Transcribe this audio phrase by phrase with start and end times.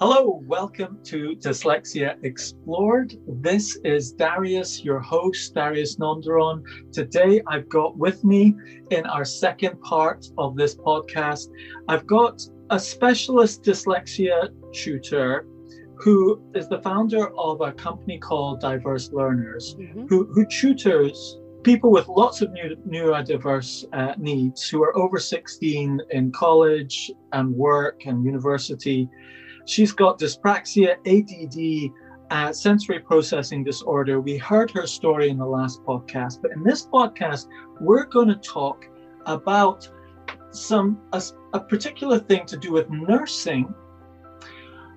[0.00, 3.14] Hello, welcome to Dyslexia Explored.
[3.28, 6.64] This is Darius, your host, Darius Namdaran.
[6.92, 8.56] Today, I've got with me
[8.90, 11.46] in our second part of this podcast,
[11.86, 15.46] I've got a specialist dyslexia tutor
[16.00, 20.06] who is the founder of a company called Diverse Learners, mm-hmm.
[20.08, 26.00] who, who tutors people with lots of new, neurodiverse uh, needs who are over 16
[26.10, 29.08] in college and work and university
[29.66, 31.92] She's got dyspraxia, ADD,
[32.30, 34.20] uh, sensory processing disorder.
[34.20, 37.46] We heard her story in the last podcast, but in this podcast,
[37.80, 38.86] we're going to talk
[39.26, 39.88] about
[40.50, 41.22] some a,
[41.54, 43.74] a particular thing to do with nursing,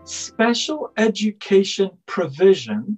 [0.04, 2.98] special education provision,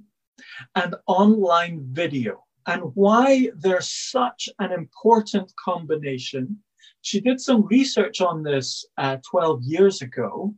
[0.76, 6.58] and online video, and why they're such an important combination.
[7.02, 10.54] She did some research on this uh, 12 years ago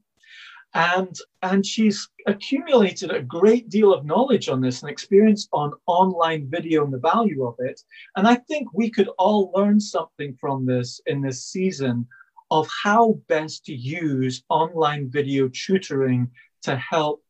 [0.73, 6.49] and and she's accumulated a great deal of knowledge on this and experience on online
[6.49, 7.81] video and the value of it
[8.15, 12.07] and i think we could all learn something from this in this season
[12.51, 16.29] of how best to use online video tutoring
[16.61, 17.23] to help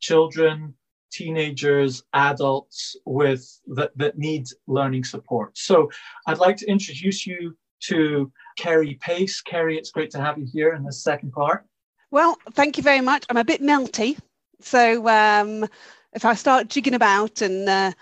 [0.00, 0.74] children
[1.12, 5.88] teenagers adults with that, that need learning support so
[6.26, 9.40] i'd like to introduce you to Kerry Pace.
[9.40, 11.64] Kerry, it's great to have you here in the second part.
[12.10, 13.24] Well, thank you very much.
[13.28, 14.18] I'm a bit melty,
[14.60, 15.66] so um,
[16.12, 17.92] if I start jigging about and uh,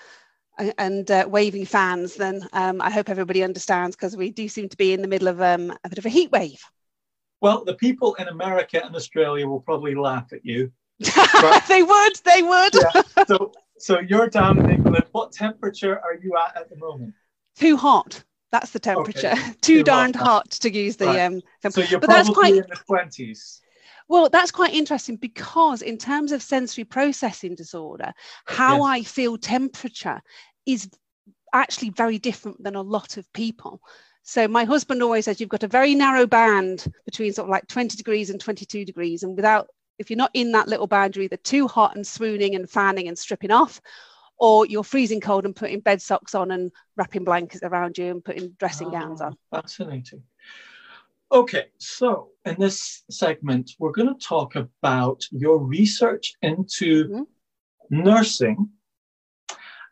[0.77, 4.77] and uh, waving fans, then um, I hope everybody understands because we do seem to
[4.77, 6.63] be in the middle of um, a bit of a heat wave.
[7.41, 10.73] Well, the people in America and Australia will probably laugh at you.
[11.69, 12.17] they would.
[12.25, 12.75] They would.
[12.75, 13.03] yeah.
[13.27, 15.05] So, so you're down in England.
[15.13, 17.15] What temperature are you at at the moment?
[17.57, 18.25] Too hot.
[18.51, 19.33] That's the temperature.
[19.33, 19.43] Okay.
[19.61, 20.27] Too, Too darned hot.
[20.27, 20.51] hot.
[20.51, 21.07] to use the.
[21.07, 21.21] Right.
[21.21, 22.55] Um, so you're but probably quite...
[22.55, 23.61] in the twenties.
[24.09, 28.13] Well, that's quite interesting because, in terms of sensory processing disorder,
[28.47, 28.87] how yes.
[28.87, 30.21] I feel temperature
[30.67, 30.89] is
[31.53, 33.81] actually very different than a lot of people.
[34.23, 37.67] So, my husband always says you've got a very narrow band between sort of like
[37.69, 39.23] 20 degrees and 22 degrees.
[39.23, 42.55] And without, if you're not in that little band, you're either too hot and swooning
[42.55, 43.81] and fanning and stripping off,
[44.39, 48.25] or you're freezing cold and putting bed socks on and wrapping blankets around you and
[48.25, 49.37] putting dressing oh, gowns ah, on.
[49.51, 50.23] Fascinating.
[51.31, 58.03] Okay, so in this segment, we're going to talk about your research into mm-hmm.
[58.03, 58.71] nursing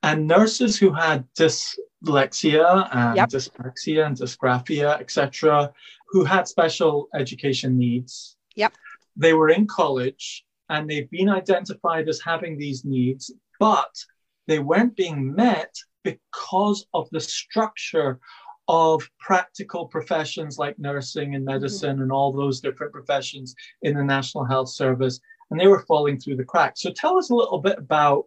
[0.02, 3.28] and nurses who had dyslexia and yep.
[3.28, 5.70] dyspraxia and dysgraphia, etc.,
[6.08, 8.36] who had special education needs.
[8.54, 8.72] Yep.
[9.16, 13.30] They were in college and they've been identified as having these needs,
[13.60, 13.94] but
[14.46, 18.20] they weren't being met because of the structure
[18.68, 22.02] of practical professions like nursing and medicine mm-hmm.
[22.02, 26.36] and all those different professions in the National Health Service, and they were falling through
[26.36, 26.82] the cracks.
[26.82, 28.26] So tell us a little bit about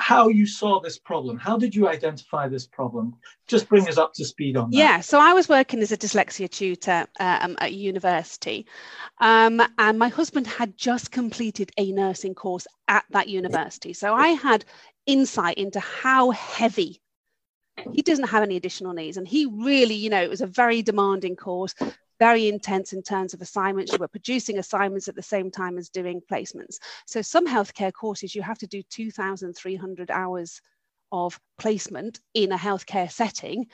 [0.00, 1.38] how you saw this problem.
[1.38, 3.14] How did you identify this problem?
[3.46, 4.76] Just bring us up to speed on that.
[4.76, 8.66] Yeah, so I was working as a dyslexia tutor um, at university,
[9.20, 13.92] um, and my husband had just completed a nursing course at that university.
[13.92, 14.64] So I had
[15.06, 17.00] insight into how heavy
[17.92, 19.16] he doesn't have any additional needs.
[19.16, 21.74] And he really, you know, it was a very demanding course,
[22.18, 23.92] very intense in terms of assignments.
[23.92, 26.78] You were producing assignments at the same time as doing placements.
[27.06, 30.60] So some healthcare courses, you have to do 2,300 hours
[31.12, 33.66] of placement in a healthcare setting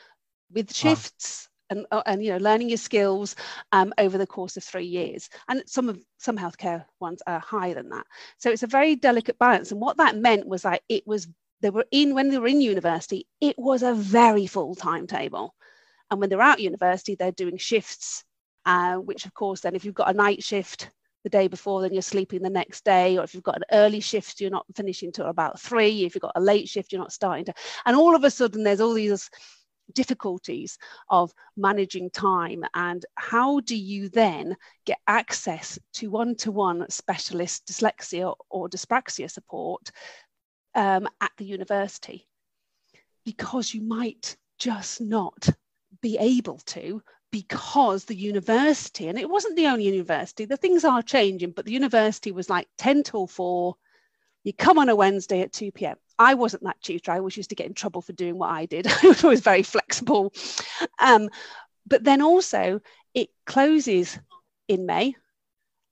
[0.53, 1.48] with shifts.
[1.48, 1.50] Wow.
[1.70, 3.37] And, uh, and you know learning your skills
[3.72, 7.72] um, over the course of three years and some of some healthcare ones are higher
[7.72, 8.06] than that
[8.37, 11.26] so it's a very delicate balance and what that meant was like it was
[11.64, 15.54] they were in when they were in university it was a very full timetable.
[16.10, 18.22] And when they're out university they're doing shifts
[18.66, 20.91] uh, which of course then if you've got a night shift
[21.22, 23.16] the day before then you're sleeping the next day.
[23.16, 26.04] Or if you've got an early shift you're not finishing till about three.
[26.04, 27.54] If you've got a late shift you're not starting to
[27.86, 29.31] and all of a sudden there's all these
[29.94, 30.76] difficulties
[31.08, 32.62] of managing time.
[32.75, 39.90] And how do you then get access to one-to-one specialist dyslexia or dyspraxia support
[40.75, 42.26] um, at the university
[43.25, 45.49] because you might just not
[46.00, 51.03] be able to because the university, and it wasn't the only university, the things are
[51.03, 53.75] changing, but the university was like 10 till 4,
[54.44, 55.97] you come on a Wednesday at 2 p.m.
[56.19, 57.11] I wasn't that tutor.
[57.11, 58.87] I always used to get in trouble for doing what I did.
[59.03, 60.32] I was always very flexible.
[61.00, 61.29] Um,
[61.87, 62.81] but then also,
[63.15, 64.17] it closes
[64.69, 65.17] in May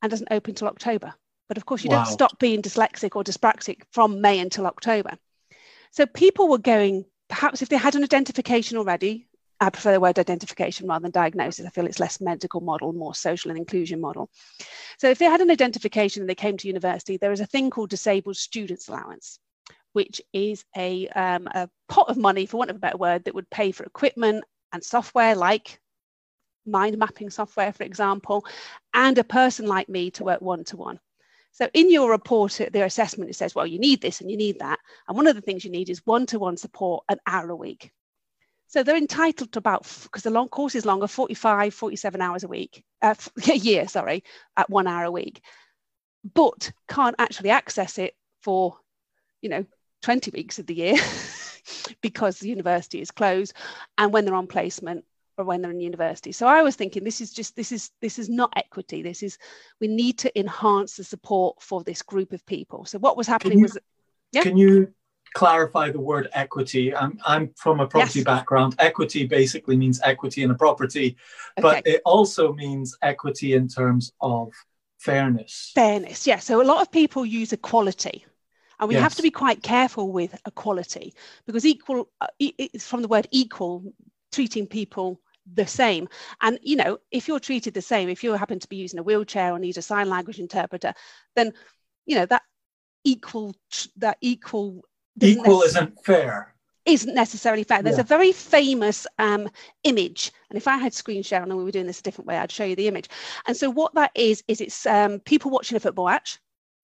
[0.00, 1.14] and doesn't open till October.
[1.52, 1.96] But of course, you wow.
[1.96, 5.18] don't stop being dyslexic or dyspraxic from May until October.
[5.90, 9.28] So people were going, perhaps if they had an identification already,
[9.60, 11.66] I prefer the word identification rather than diagnosis.
[11.66, 14.30] I feel it's less medical model, more social and inclusion model.
[14.96, 17.68] So if they had an identification and they came to university, there is a thing
[17.68, 19.38] called disabled students allowance,
[19.92, 23.34] which is a, um, a pot of money, for want of a better word, that
[23.34, 25.78] would pay for equipment and software like
[26.64, 28.46] mind mapping software, for example,
[28.94, 30.98] and a person like me to work one to one.
[31.52, 34.58] So in your report, their assessment, it says, well, you need this and you need
[34.60, 34.78] that.
[35.06, 37.56] And one of the things you need is one to one support an hour a
[37.56, 37.92] week.
[38.68, 42.48] So they're entitled to about, because the long course is longer, 45, 47 hours a
[42.48, 43.14] week, uh,
[43.50, 44.24] a year, sorry,
[44.56, 45.42] at one hour a week,
[46.34, 48.78] but can't actually access it for,
[49.42, 49.66] you know,
[50.00, 50.96] 20 weeks of the year
[52.00, 53.52] because the university is closed
[53.98, 55.04] and when they're on placement
[55.42, 56.32] or when they're in university.
[56.32, 59.02] So I was thinking this is just this is this is not equity.
[59.02, 59.38] This is
[59.80, 62.84] we need to enhance the support for this group of people.
[62.84, 63.78] So what was happening you, was
[64.32, 64.42] yeah?
[64.42, 64.92] Can you
[65.34, 66.94] clarify the word equity.
[66.94, 68.24] I'm, I'm from a property yes.
[68.24, 68.74] background.
[68.78, 71.16] Equity basically means equity in a property,
[71.58, 71.62] okay.
[71.62, 74.52] but it also means equity in terms of
[74.98, 75.72] fairness.
[75.74, 76.38] Fairness, yeah.
[76.38, 78.24] So a lot of people use equality.
[78.78, 79.02] And we yes.
[79.02, 81.14] have to be quite careful with equality
[81.46, 83.84] because equal, uh, it's from the word equal,
[84.32, 85.20] treating people
[85.52, 86.08] the same.
[86.40, 89.02] And, you know, if you're treated the same, if you happen to be using a
[89.02, 90.94] wheelchair or need a sign language interpreter,
[91.36, 91.52] then,
[92.06, 92.42] you know, that
[93.04, 93.54] equal,
[93.96, 94.84] that equal
[95.20, 96.52] equal isn't fair
[96.84, 97.82] isn't necessarily fair.
[97.82, 98.02] There's yeah.
[98.02, 99.48] a very famous um,
[99.84, 102.36] image, and if I had screen share and we were doing this a different way,
[102.36, 103.08] I'd show you the image.
[103.46, 106.38] And so what that is is it's um, people watching a football match.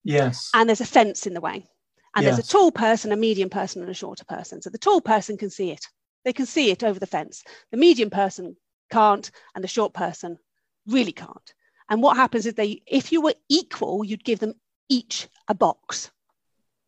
[0.05, 0.51] Yes.
[0.55, 1.67] And there's a fence in the way,
[2.15, 2.37] and yes.
[2.37, 4.63] there's a tall person, a medium person, and a shorter person.
[4.63, 5.85] So the tall person can see it;
[6.29, 7.43] they can see it over the fence.
[7.73, 8.55] The medium person
[8.93, 10.39] can't, and the short person
[10.87, 11.55] really can't.
[11.89, 14.55] And what happens is they, if you were equal, you'd give them
[14.91, 16.11] each a box.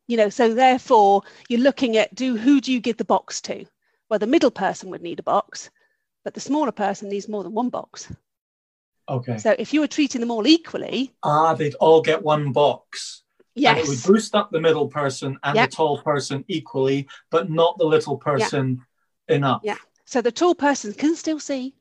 [0.07, 3.65] You know so therefore you're looking at do who do you give the box to?
[4.09, 5.71] Well the middle person would need a box
[6.25, 8.13] but the smaller person needs more than one box.
[9.09, 9.39] Okay.
[9.39, 13.23] So if you were treating them all equally ah they'd all get one box.
[13.55, 15.71] Yes and it would boost up the middle person and yep.
[15.71, 18.85] the tall person equally but not the little person
[19.31, 21.75] enough yeah so the tall person can still see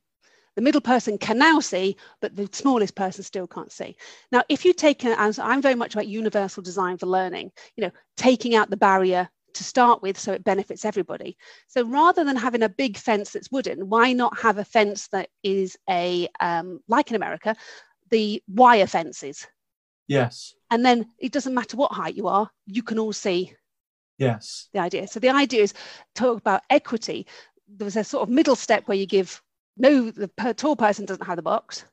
[0.59, 3.95] the middle person can now see, but the smallest person still can't see.
[4.29, 7.91] Now, if you take, as I'm very much about universal design for learning, you know,
[8.17, 11.37] taking out the barrier to start with so it benefits everybody.
[11.67, 15.29] So rather than having a big fence that's wooden, why not have a fence that
[15.43, 17.55] is a, um, like in America,
[18.09, 19.47] the wire fences?
[20.07, 20.55] Yes.
[20.71, 23.53] And then it doesn't matter what height you are, you can all see
[24.19, 25.73] yes the idea so the idea is
[26.13, 27.25] talk about equity
[27.67, 29.41] there's a sort of middle step where you give
[29.79, 31.85] no, the tall person doesn't have the box.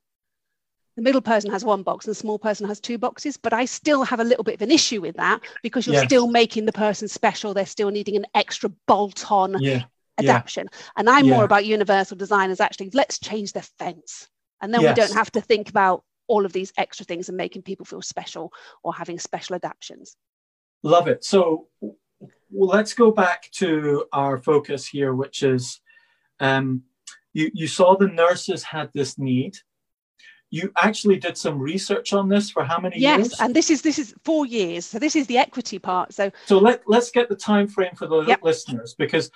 [0.96, 3.64] The middle person has one box and the small person has two boxes, but I
[3.64, 6.04] still have a little bit of an issue with that because you're yes.
[6.04, 7.54] still making the person special.
[7.54, 9.84] They're still needing an extra bolt on yeah.
[10.18, 10.68] adaptation.
[10.72, 10.78] Yeah.
[10.96, 11.34] And I'm yeah.
[11.34, 14.28] more about universal design as actually let's change the fence.
[14.60, 14.96] And then yes.
[14.96, 18.02] we don't have to think about all of these extra things and making people feel
[18.02, 18.52] special
[18.82, 20.16] or having special adaptations.
[20.82, 21.24] Love it.
[21.24, 21.68] So
[22.50, 25.80] well, let's go back to our focus here, which is
[26.40, 26.82] um,
[27.32, 29.56] you, you saw the nurses had this need.
[30.50, 33.30] You actually did some research on this for how many yes, years?
[33.32, 34.86] Yes, and this is this is four years.
[34.86, 36.14] So this is the equity part.
[36.14, 38.40] So so let let's get the time frame for the yep.
[38.42, 39.30] listeners because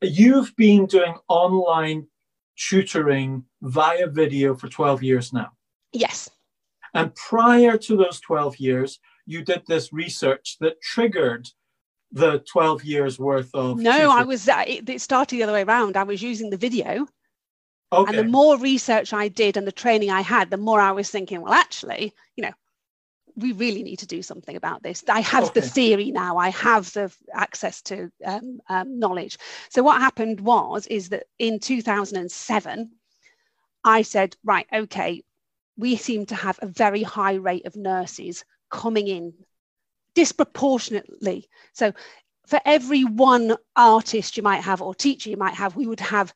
[0.00, 2.06] you've been doing online
[2.56, 5.50] tutoring via video for 12 years now.
[5.92, 6.30] Yes.
[6.94, 11.48] And prior to those 12 years, you did this research that triggered
[12.14, 13.78] the 12 years worth of.
[13.78, 14.10] No, tutoring.
[14.10, 15.96] I was, it started the other way around.
[15.96, 17.06] I was using the video
[17.94, 18.10] Okay.
[18.10, 21.10] And the more research I did and the training I had, the more I was
[21.10, 22.52] thinking, well, actually, you know,
[23.36, 25.02] we really need to do something about this.
[25.08, 25.60] I have okay.
[25.60, 26.36] the theory now.
[26.36, 29.38] I have the access to um, um, knowledge.
[29.70, 32.90] So what happened was is that in 2007,
[33.84, 35.22] I said, right, okay,
[35.76, 39.34] we seem to have a very high rate of nurses coming in
[40.14, 41.48] disproportionately.
[41.72, 41.92] So
[42.46, 46.34] for every one artist you might have or teacher you might have, we would have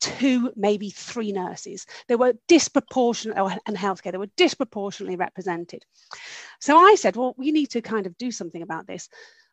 [0.00, 1.86] two, maybe three nurses.
[2.06, 5.84] They were disproportionately, oh, and healthcare, they were disproportionately represented.
[6.60, 9.08] So I said, well, we need to kind of do something about this.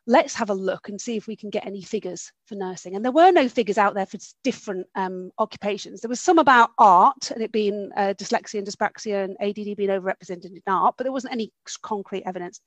[0.08, 2.94] Let's have a look and see if we can get any figures for nursing.
[2.94, 6.00] And there were no figures out there for different um, occupations.
[6.00, 9.90] There was some about art and it being uh, dyslexia and dyspraxia and ADD being
[9.90, 11.50] overrepresented in art, but there wasn't any
[11.82, 12.60] concrete evidence.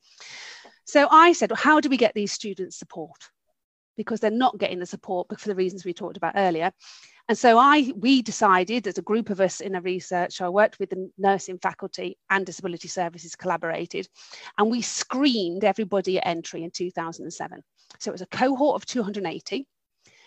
[0.89, 3.29] So I said, well, how do we get these students support?
[3.95, 6.71] Because they're not getting the support for the reasons we talked about earlier.
[7.27, 10.79] And so I, we decided as a group of us in a research, I worked
[10.79, 14.07] with the nursing faculty and disability services collaborated,
[14.57, 17.61] and we screened everybody at entry in 2007.
[17.99, 19.67] So it was a cohort of 280.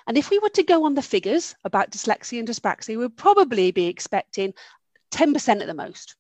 [0.07, 3.73] And if we were to go on the figures about dyslexia and dyspraxia, we'd probably
[3.73, 4.55] be expecting
[5.11, 6.15] 10% at the most.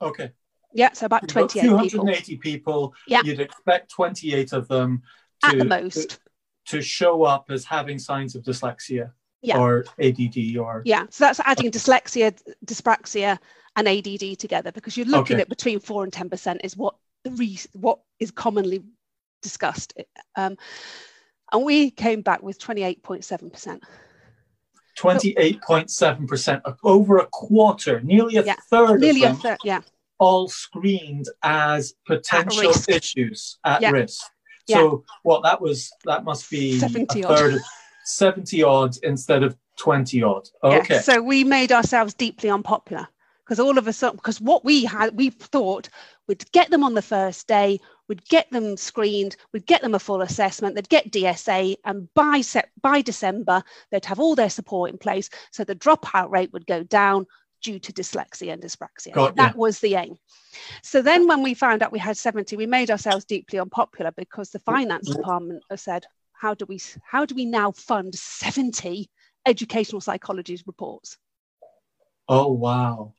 [0.00, 0.30] Okay.
[0.74, 2.38] Yeah, so about 28 280 people.
[2.38, 2.94] people.
[3.06, 3.22] Yeah.
[3.24, 5.02] You'd expect 28 of them
[5.42, 6.10] to, At the most.
[6.10, 6.18] to,
[6.76, 9.58] to show up as having signs of dyslexia Yeah.
[9.58, 10.82] or ADD or.
[10.84, 13.38] Yeah, so that's adding dyslexia, dyspraxia,
[13.76, 15.42] and ADD together because you're looking Okay.
[15.42, 18.82] at between four and ten percent is what the re- what is commonly
[19.40, 19.94] discussed,
[20.36, 20.56] um,
[21.52, 23.82] and we came back with twenty eight point seven percent.
[24.98, 29.80] 28.7%, over a quarter, nearly a Yeah, third Nearly a third, yeah,
[30.18, 32.88] all screened as potential risk.
[32.90, 33.90] issues at Yeah.
[33.90, 34.22] risk.
[34.68, 37.38] So what that was, that must be 70 a odd.
[37.38, 37.60] third of
[38.04, 40.48] 70 odd instead of 20 odd.
[40.64, 40.70] yeah.
[40.78, 40.98] Okay.
[41.00, 43.08] So we made ourselves deeply unpopular
[43.44, 45.88] because all of a sudden, because what we had, we thought
[46.26, 49.98] we'd get them on the first day, we'd get them screened, we'd get them a
[49.98, 52.42] full assessment, they'd get DSA, and by
[52.82, 56.82] by December they'd have all their support in place, so the dropout rate would go
[56.82, 57.26] down
[57.62, 59.12] due to dyslexia and dyspraxia.
[59.12, 59.60] Got that ya.
[59.60, 60.16] was the aim.
[60.82, 64.50] So then, when we found out we had 70, we made ourselves deeply unpopular because
[64.50, 69.08] the finance department said, "How do we how do we now fund 70
[69.46, 71.18] educational psychology reports?"
[72.28, 73.14] Oh wow.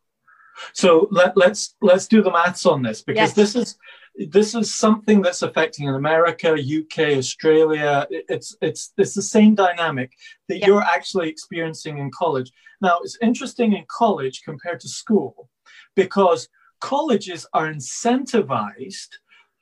[0.74, 3.34] So let, let's let's do the maths on this because Yes.
[3.34, 3.78] this is
[4.16, 8.06] this is something that's affecting in America, UK, Australia.
[8.10, 10.12] It's it's it's the same dynamic
[10.48, 10.68] that Yeah.
[10.68, 12.52] you're actually experiencing in college.
[12.82, 15.50] Now it's interesting in college compared to school
[15.96, 16.50] because
[16.82, 19.10] colleges are incentivized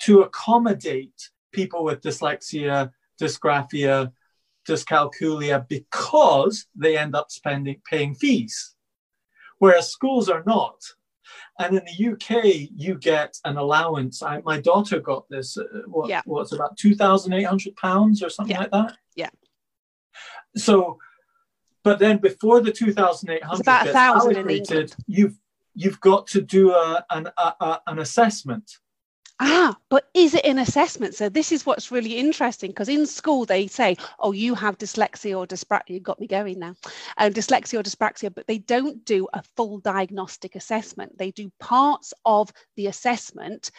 [0.02, 4.12] to accommodate people with dyslexia, dysgraphia,
[4.68, 8.76] dyscalculia because they end up spending paying fees
[9.60, 10.76] whereas schools are not.
[11.60, 14.22] And in the UK, you get an allowance.
[14.22, 15.58] I, my daughter got this.
[15.58, 16.22] Uh, what, Yeah.
[16.26, 18.62] what's about two thousand eight hundred pounds or something Yeah.
[18.62, 18.98] like that?
[19.16, 19.30] Yeah.
[20.56, 20.98] So,
[21.84, 25.38] but then before the two thousand eight hundred about a gets thousand in allocated, you've
[25.74, 28.78] you've got to do a, an a, a, an assessment.
[29.40, 31.14] Ah, but is it an assessment?
[31.14, 35.38] So this is what's really interesting because in school they say, "Oh, you have dyslexia
[35.38, 36.76] or dyspraxia." You got me going now,
[37.18, 41.18] um, dyslexia or dyspraxia, but they don't do a full diagnostic assessment.
[41.18, 43.70] They do parts of the assessment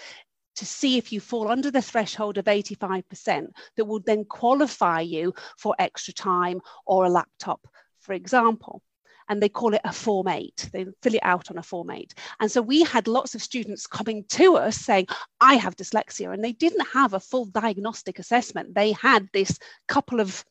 [0.57, 5.35] to see if you fall under the threshold of 85% that will then qualify you
[5.57, 7.67] for extra time or a laptop,
[8.01, 8.83] for example.
[9.29, 10.71] And they call it a Form 8.
[10.73, 12.15] They fill it out on a Form 8.
[12.41, 15.07] And so we had lots of students coming to us saying,
[15.41, 16.33] I have dyslexia.
[16.33, 18.75] And they didn't have a full diagnostic assessment.
[18.75, 20.45] They had this couple of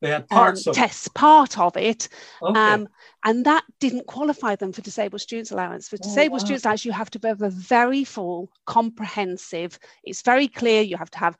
[0.00, 2.08] They had um, of tests, part of it.
[2.42, 2.60] okay.
[2.60, 2.88] Um,
[3.24, 5.88] and that didn't qualify them for disabled students allowance.
[5.88, 6.44] For Oh, disabled wow.
[6.44, 9.78] students allowance, you have to have a very full, comprehensive.
[10.02, 10.82] It's very clear.
[10.82, 11.36] You have to have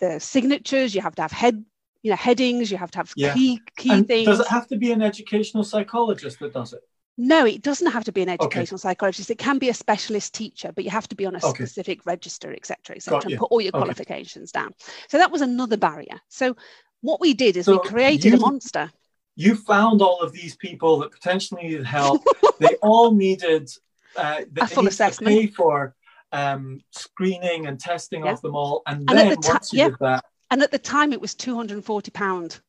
[0.00, 0.94] the signatures.
[0.94, 1.64] You have to have head,
[2.02, 2.70] you know, headings.
[2.70, 3.34] You have to have Yeah.
[3.34, 4.26] key key And things.
[4.26, 6.80] does it have to be an educational psychologist that does it?
[7.20, 8.44] No, it doesn't have to be an Okay.
[8.44, 9.28] educational psychologist.
[9.30, 11.64] It can be a specialist teacher, but you have to be on a Okay.
[11.64, 13.80] specific register, etc., cetera, et cetera, and put all your Okay.
[13.80, 14.72] qualifications down.
[15.08, 16.20] So that was another barrier.
[16.28, 16.56] So
[17.00, 18.90] what we did is So we created a monster.
[19.34, 22.22] you found all of these people that potentially needed help.
[22.60, 23.68] they all needed
[24.16, 25.36] uh, they A full needed to assessment.
[25.36, 25.94] pay for
[26.32, 28.32] um, screening and testing Yeah.
[28.32, 28.82] of them all.
[28.86, 29.88] And And then the once you yeah.
[29.88, 32.60] did that, And at the time, it was £240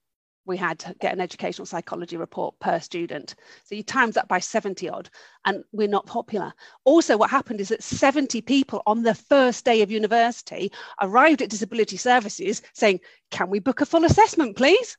[0.50, 3.36] we had to get an educational psychology report per student.
[3.66, 5.10] So you times that by 70 odd,
[5.46, 6.52] and we're not popular.
[6.84, 11.50] Also, what happened is that 70 people on the first day of university arrived at
[11.50, 13.00] Disability Services saying,
[13.32, 14.98] Can we book a full assessment, please?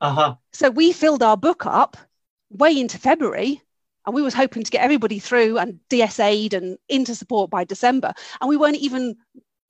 [0.00, 1.96] uh-huh, So we filled our book up
[2.50, 3.60] way into February.
[4.04, 8.12] And we was hoping to get everybody through and DSA'd and into support by December.
[8.40, 9.14] And we weren't even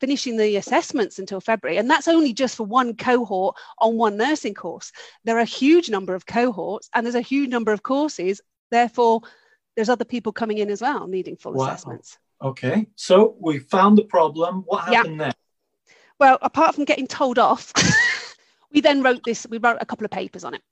[0.03, 1.79] finishing the assessments until February.
[1.79, 4.91] And that's only just for one cohort on one nursing course.
[5.23, 8.41] There are a huge number of cohorts and there's a huge number of courses.
[8.73, 9.21] Therefore,
[9.77, 11.67] there's other people coming in as well needing full Wow.
[11.67, 12.19] assessments.
[12.43, 12.89] okay.
[12.97, 14.65] So we found the problem.
[14.67, 14.97] What Yeah.
[14.97, 15.33] happened then?
[16.19, 17.73] Well, apart from getting told off,
[18.73, 20.63] we then wrote this, we wrote a couple of papers on it.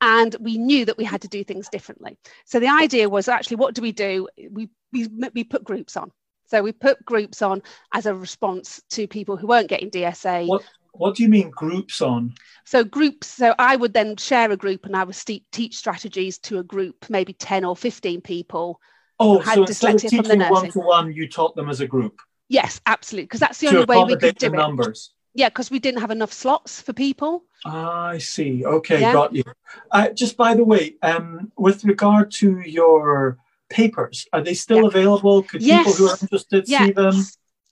[0.00, 2.18] And we knew that we had to do things differently.
[2.44, 4.26] So the idea was actually, what do we do?
[4.50, 6.10] We, we, we put groups on.
[6.48, 7.62] So we put groups on
[7.92, 10.46] as a response to people who weren't getting DSA.
[10.46, 10.62] What
[10.92, 12.34] What do you mean groups on?
[12.64, 15.16] So groups, so I would then share a group and I would
[15.52, 18.80] teach strategies to a group, maybe 10 or 15 people.
[19.20, 21.68] Oh, had so instead of dyslexia from the teaching one to one, you taught them
[21.68, 23.26] as a group Yes, absolutely.
[23.26, 24.56] Because that's the to only way we could do the it.
[24.56, 25.12] numbers.
[25.34, 27.44] Yeah, because we didn't have enough slots for people.
[27.64, 28.64] I see.
[28.64, 29.12] Okay, Yeah.
[29.12, 29.44] got you.
[29.90, 33.38] Uh, just by the way, um, with regard to your
[33.68, 34.88] papers, are they still Yeah.
[34.88, 35.42] available?
[35.42, 36.86] Could people who are interested Yeah.
[36.86, 37.14] see them?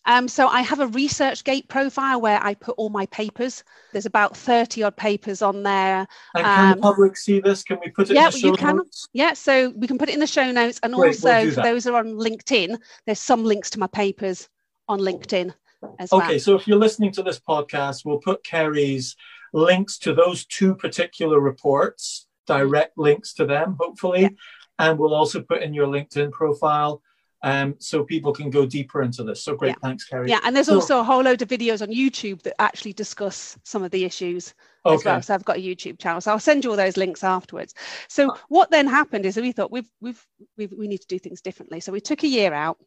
[0.08, 3.64] Um, so I have a ResearchGate profile where I put all my papers.
[3.92, 6.06] There's about 30 odd papers on there.
[6.34, 7.64] And can um, the public see this?
[7.64, 8.76] Can we put it yeah, in the show you can.
[8.76, 9.08] notes?
[9.12, 10.78] Yeah, so we can put it in the show notes.
[10.84, 12.78] And Great, also, we'll those are on LinkedIn.
[13.04, 14.48] There's some links to my papers
[14.88, 15.52] on LinkedIn
[15.98, 16.26] as okay, well.
[16.28, 19.16] Okay, so if you're listening to this podcast, we'll put Kerry's
[19.52, 24.22] links to those two particular reports, direct links to them, hopefully.
[24.22, 24.28] Yeah.
[24.78, 27.02] And we'll also put in your LinkedIn profile
[27.42, 29.42] um, so people can go deeper into this.
[29.42, 29.74] So great, yeah.
[29.80, 30.28] thanks, Kerry.
[30.28, 33.58] Yeah, and there's so, also a whole load of videos on YouTube that actually discuss
[33.62, 34.54] some of the issues
[34.84, 34.94] okay.
[34.94, 35.22] as well.
[35.22, 37.74] So I've got a YouTube channel, so I'll send you all those links afterwards.
[38.08, 41.18] So uh, what then happened is we thought we've, we've, we've we need to do
[41.18, 41.80] things differently.
[41.80, 42.78] So we took a year out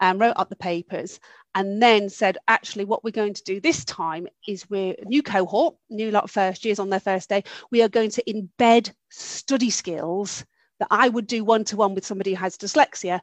[0.00, 1.18] and wrote up the papers
[1.54, 5.22] and then said actually what we're going to do this time is we're a new
[5.22, 8.92] cohort new lot of first years on their first day we are going to embed
[9.10, 10.44] study skills
[10.78, 13.20] that i would do one to one with somebody who has dyslexia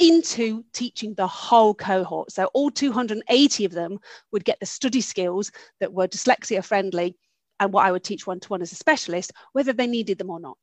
[0.00, 2.32] into teaching the whole cohort.
[2.32, 4.00] So all 280 of them
[4.32, 7.16] would get the study skills that were dyslexia friendly
[7.60, 10.30] and what I would teach one to one as a specialist, whether they needed them
[10.30, 10.56] or not.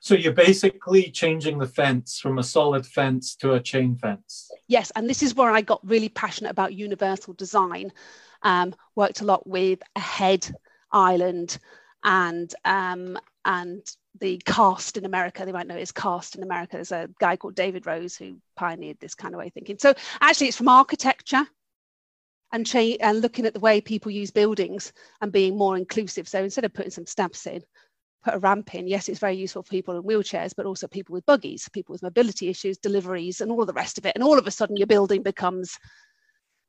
[0.00, 4.50] So you're basically changing the fence from a solid fence to a chain fence.
[4.68, 7.92] Yes, and this is where I got really passionate about universal design.
[8.42, 10.48] Um, worked a lot with Ahead
[10.92, 11.58] Ireland
[12.04, 13.82] and um, and
[14.20, 15.44] the CAST in America.
[15.44, 16.76] They might know it's CAST in America.
[16.76, 19.78] There's a guy called David Rose who pioneered this kind of way of thinking.
[19.78, 21.46] So actually, it's from architecture
[22.52, 26.28] and, cha- and looking at the way people use buildings and being more inclusive.
[26.28, 27.62] So instead of putting some steps in,
[28.24, 28.86] put a ramp in.
[28.88, 32.02] Yes, it's very useful for people in wheelchairs, but also people with buggies, people with
[32.02, 34.12] mobility issues, deliveries, and all the rest of it.
[34.14, 35.78] And all of a sudden, your building becomes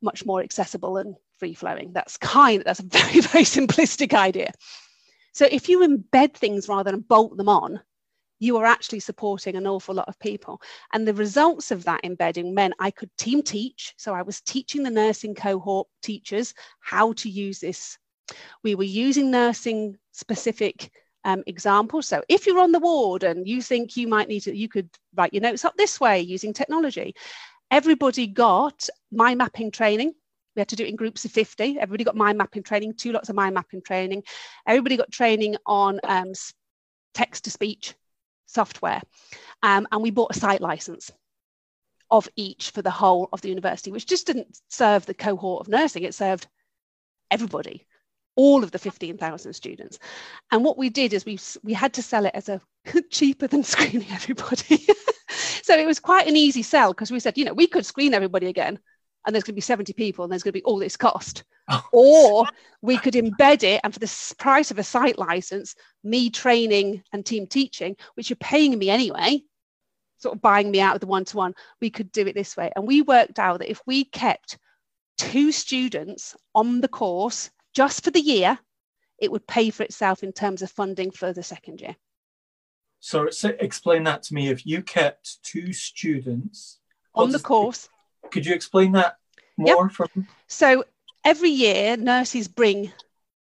[0.01, 1.91] much more accessible and free flowing.
[1.93, 2.63] That's kind.
[2.65, 4.51] That's a very very simplistic idea.
[5.33, 7.81] So if you embed things rather than bolt them on,
[8.39, 10.61] you are actually supporting an awful lot of people.
[10.93, 13.93] And the results of that embedding meant I could team teach.
[13.97, 17.97] So I was teaching the nursing cohort teachers how to use this.
[18.63, 20.91] We were using nursing specific
[21.25, 22.07] um, examples.
[22.07, 24.89] So if you're on the ward and you think you might need to, you could
[25.15, 27.15] write your notes up this way using technology.
[27.71, 30.13] Everybody got mind mapping training
[30.55, 31.79] we had to do it in groups of 50.
[31.79, 34.23] Everybody got mind mapping training, two lots of mind mapping training.
[34.67, 36.31] Everybody got training on um,
[37.13, 37.95] text to speech
[38.45, 39.01] software.
[39.61, 41.11] Um, and we bought a site license
[42.11, 45.67] of each for the whole of the university, which just didn't serve the cohort of
[45.67, 46.47] nursing, it served
[47.29, 47.85] everybody,
[48.35, 49.99] all of the 15,000 students.
[50.51, 52.61] And what we did is we, we had to sell it as a
[53.11, 54.77] cheaper than screening everybody.
[55.61, 58.15] so it was quite an easy sell because we said, you know, we could screen
[58.15, 58.79] everybody again
[59.29, 61.43] and there's going to be 70 people and there's going to be all this cost.
[61.71, 61.83] Oh.
[61.91, 62.47] Or
[62.81, 67.23] we could embed it and for the price of a site license, me training and
[67.23, 69.43] team teaching, which you're paying me anyway,
[70.17, 72.57] sort of buying me out of the one to one, we could do it this
[72.57, 72.71] way.
[72.75, 74.57] And we worked out that if we kept
[75.19, 78.57] two students on the course just for the year,
[79.19, 81.95] it would pay for itself in terms of funding for the second year.
[82.99, 84.49] So, so explain that to me.
[84.49, 86.79] If you kept two students
[87.13, 87.89] on the course,
[88.31, 89.17] could you explain that
[89.57, 89.85] more?
[89.85, 89.91] Yep.
[89.91, 90.27] From...
[90.47, 90.83] So
[91.25, 92.91] every year, nurses bring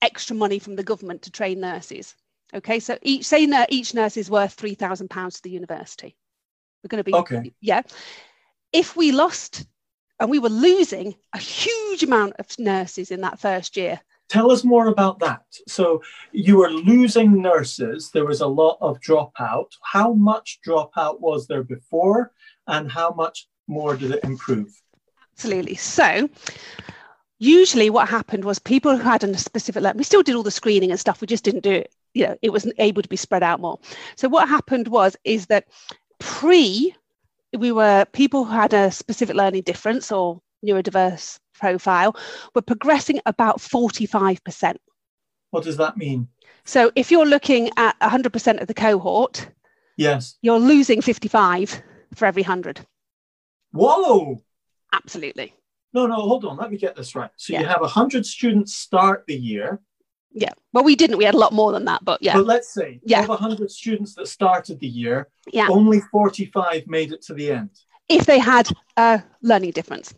[0.02, 2.16] extra money from the government to train nurses.
[2.54, 6.16] Okay, so each say each nurse is worth three thousand pounds to the university.
[6.84, 7.52] We're going to be okay.
[7.60, 7.82] Yeah,
[8.72, 9.66] if we lost
[10.20, 14.00] and we were losing a huge amount of nurses in that first year.
[14.30, 15.46] Tell us more about that.
[15.68, 18.12] So you were losing nurses.
[18.12, 19.68] There was a lot of dropout.
[19.82, 22.34] How much dropout was there before,
[22.66, 24.70] and how much more did it improve?
[25.34, 25.76] Absolutely.
[25.76, 26.30] So,
[27.40, 30.52] usually what happened was people who had a specific level, we still did all the
[30.52, 33.16] screening and stuff, we just didn't do it, you know, it wasn't able to be
[33.16, 33.80] spread out more.
[34.16, 35.68] So, what happened was, is that
[36.20, 36.96] pre,
[37.58, 42.16] we were people who had a specific learning difference or neurodiverse profile
[42.56, 44.76] were progressing about 45%.
[45.52, 46.28] What does that mean?
[46.66, 49.50] So, if you're looking at 100% of the cohort,
[49.96, 51.82] yes, you're losing 55
[52.16, 52.86] for every 100.
[53.78, 54.42] Whoa!
[54.94, 55.54] Absolutely.
[55.94, 56.58] No, no, hold on.
[56.58, 57.32] Let me get this right.
[57.38, 57.62] So yeah.
[57.62, 59.80] you have 100 students start the year.
[60.32, 60.52] Yeah.
[60.74, 61.18] Well, we didn't.
[61.18, 62.34] We had a lot more than that, but yeah.
[62.34, 63.22] But let's say yeah.
[63.22, 65.68] of 100 students that started the year, yeah.
[65.70, 67.70] only 45 made it to the end.
[68.10, 70.14] If they had a learning difference.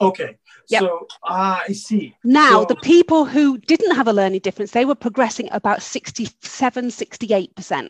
[0.00, 0.36] Okay.
[0.68, 0.82] Yep.
[0.82, 2.16] So ah, I see.
[2.24, 6.86] Now, so, the people who didn't have a learning difference, they were progressing about 67,
[6.86, 7.88] 68%.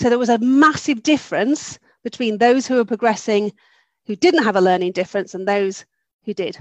[0.00, 3.52] So there was a massive difference between those who were progressing
[4.08, 5.84] who didn't have a learning difference and those
[6.24, 6.58] who did.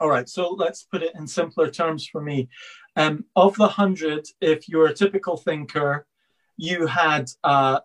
[0.00, 2.48] All right, so let's put it in simpler terms for me.
[2.94, 6.06] Um, of the 100, if you're a typical thinker,
[6.58, 7.80] you had uh,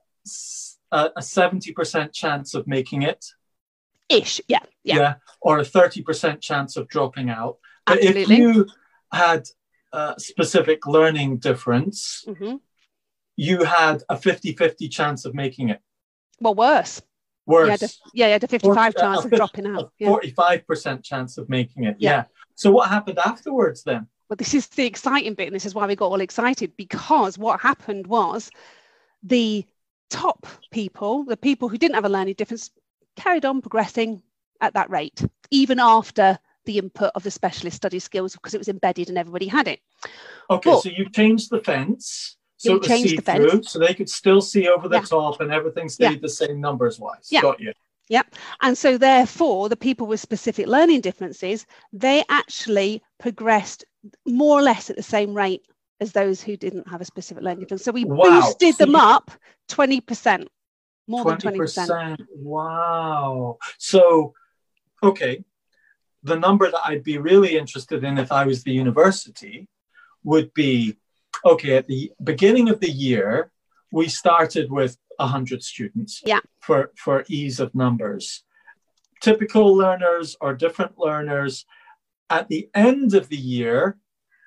[0.91, 3.25] a 70% chance of making it.
[4.09, 7.57] Ish, yeah, yeah, or a 30% chance of dropping out.
[7.85, 8.35] But Absolutely.
[8.35, 8.67] if you
[9.13, 9.47] had
[9.93, 12.57] a specific learning difference, hmm
[13.35, 15.79] you had a 50 50 chance of making it.
[16.39, 17.01] Well, worse.
[17.45, 17.69] Worse.
[17.69, 19.91] Had a, yeah, you had a 55 Forty- chance of dropping out.
[19.99, 20.09] Yeah.
[20.09, 21.97] 45% chance of making it.
[21.99, 22.09] Yeah.
[22.11, 22.23] Yeah.
[22.55, 24.07] So what happened afterwards then?
[24.29, 27.37] Well, this is the exciting bit, and this is why we got all excited because
[27.37, 28.49] what happened was
[29.21, 29.65] the
[30.09, 32.69] top people, the people who didn't have a learning difference,
[33.15, 34.23] carried on progressing
[34.61, 38.69] at that rate, even after the input of the specialist study skills because it was
[38.69, 39.81] embedded and everybody had it.
[40.49, 42.37] Okay, Well- so you changed the fence.
[42.63, 43.71] So Yeah, it we was changed see the fence.
[43.71, 45.01] so they could still see over the Yeah.
[45.01, 46.09] top and everything Yeah.
[46.09, 47.27] stayed the same numbers wise.
[47.29, 47.41] Yeah.
[47.41, 47.73] Got you.
[48.09, 48.35] Yep.
[48.61, 53.83] And so, therefore, the people with specific learning differences, they actually progressed
[54.25, 55.65] more or less at the same rate
[55.99, 57.83] as those who didn't have a specific learning difference.
[57.83, 58.23] So we Wow.
[58.41, 59.31] boosted So them you- up
[59.67, 60.47] 20%,
[61.07, 61.87] more than 20%.
[62.17, 62.21] 20%.
[62.33, 63.57] Wow.
[63.77, 64.33] So,
[65.01, 65.43] okay,
[66.23, 69.67] the number that I'd be really interested in if I was the university
[70.23, 70.97] would be
[71.45, 73.51] okay, at the beginning of the year,
[73.91, 76.39] we started with 100 students Yeah.
[76.61, 78.43] for, for ease of numbers.
[79.21, 81.65] Typical learners or different learners.
[82.29, 83.97] At the end of the year,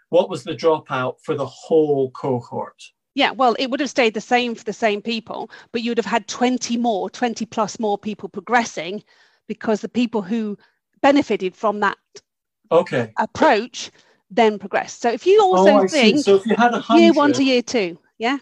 [0.09, 2.83] what was the dropout for the whole cohort?
[3.15, 5.99] Yeah, well, it would have stayed the same for the same people, but you would
[5.99, 9.03] have had 20 more, 20 plus more people progressing
[9.49, 10.59] because the people who
[11.01, 11.97] benefited from that
[12.73, 13.13] Okay.
[13.19, 13.91] approach
[14.31, 14.95] then progress.
[14.95, 17.43] So if you also oh, think So if you had a hundred, year one to
[17.45, 18.39] year two, yeah,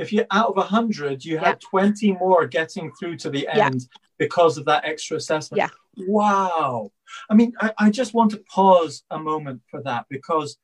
[0.00, 1.44] if you're out of 100 you Yeah.
[1.44, 3.66] had 20 more getting through to the Yeah.
[3.66, 3.86] end
[4.18, 5.68] because of that extra assessment Yeah.
[6.06, 6.90] wow
[7.28, 10.56] i mean I, I just want to pause a moment for that because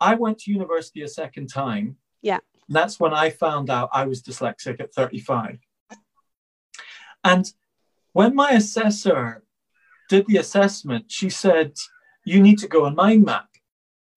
[0.00, 2.40] i went to university a second time Yeah.
[2.68, 5.58] that's when i found out i was dyslexic at 35
[7.24, 7.52] and
[8.12, 9.44] when my assessor
[10.10, 11.72] did the assessment she said
[12.24, 13.48] you need to go and mind map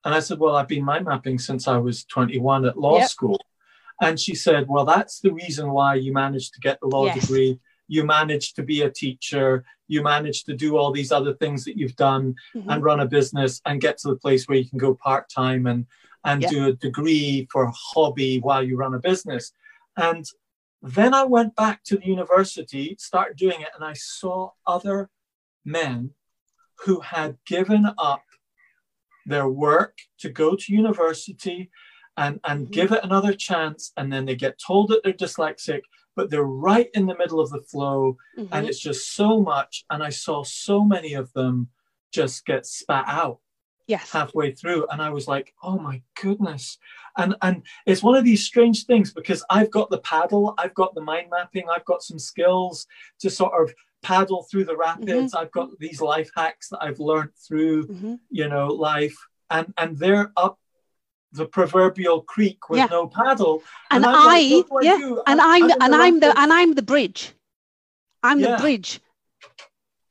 [0.08, 3.10] and i said well i've been mind mapping since i was 21 at law Yep.
[3.10, 3.40] school
[4.00, 7.20] and she said, Well, that's the reason why you managed to get the law Yes.
[7.20, 7.60] degree.
[7.88, 9.66] You managed to be a teacher.
[9.88, 12.66] You managed to do all these other things that you've done Mhm.
[12.70, 15.66] and run a business and get to the place where you can go part time
[15.66, 15.88] and,
[16.24, 16.50] and Yeah.
[16.50, 19.52] do a degree for a hobby while you run a business.
[19.96, 20.24] And
[20.84, 25.10] then I went back to the university, started doing it, and I saw other
[25.66, 26.12] men
[26.86, 28.22] who had given up
[29.28, 31.70] their work to go to university
[32.16, 32.72] and, and Mhm.
[32.72, 33.92] give it another chance.
[33.98, 35.82] And then they get told that they're dyslexic,
[36.16, 38.18] but they're right in the middle of the flow.
[38.38, 38.48] Mhm.
[38.52, 39.86] And it's just so much.
[39.92, 41.70] And I saw so many of them
[42.12, 43.40] just get spat out
[43.86, 46.78] yes, halfway through and i was like oh my goodness
[47.18, 50.96] and and it's one of these strange things because i've got the paddle i've got
[50.96, 52.88] the mind mapping i've got some skills
[53.20, 57.32] to sort of paddle through the rapids i've got these life hacks that i've learned
[57.48, 58.20] through Mhm.
[58.30, 59.16] you know life
[59.50, 60.60] and and they're up
[61.34, 62.86] the proverbial creek with Yeah.
[62.86, 65.76] no paddle and I'm I, like, what do I yeah, and I'm- I'm, I'm the,
[65.76, 67.34] in and I'm the and I'm the bridge.
[68.24, 68.56] I'm Yeah.
[68.56, 69.02] the bridge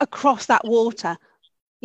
[0.00, 1.16] across that water.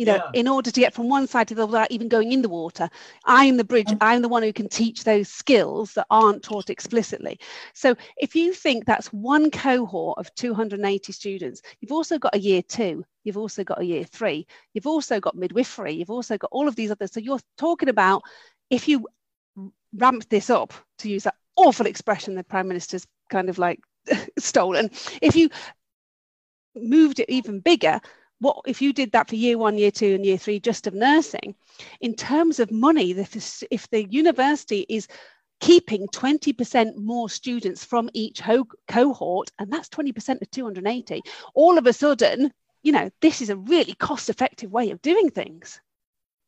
[0.02, 0.30] You know, Yeah.
[0.40, 2.48] in order to get from one side to the other without even going in the
[2.48, 2.90] water,
[3.24, 3.86] I'm the bridge.
[3.86, 3.98] Mm.
[4.00, 7.38] I'm the one who can teach those skills that aren't taught explicitly.
[7.72, 12.62] So, if you think that's one cohort of 280 students, you've also got a year
[12.62, 16.66] two, you've also got a year three, you've also got midwifery, you've also got all
[16.66, 17.12] of these others.
[17.12, 18.22] So, you're talking about
[18.70, 19.06] if you
[19.94, 23.78] ramped this up, to use that awful expression the Prime Minister's kind of like
[24.40, 25.48] stolen, if you
[26.74, 28.00] moved it even bigger,
[28.42, 30.94] what if you did that for year one, year two, and year three just of
[30.94, 31.54] nursing?
[32.00, 35.06] In terms of money, if the, if the university is
[35.60, 41.20] keeping 20% more students from each ho- cohort, and that's 20% of 280,
[41.54, 42.52] all of a sudden,
[42.82, 45.80] you know, this is a really cost effective way of doing things.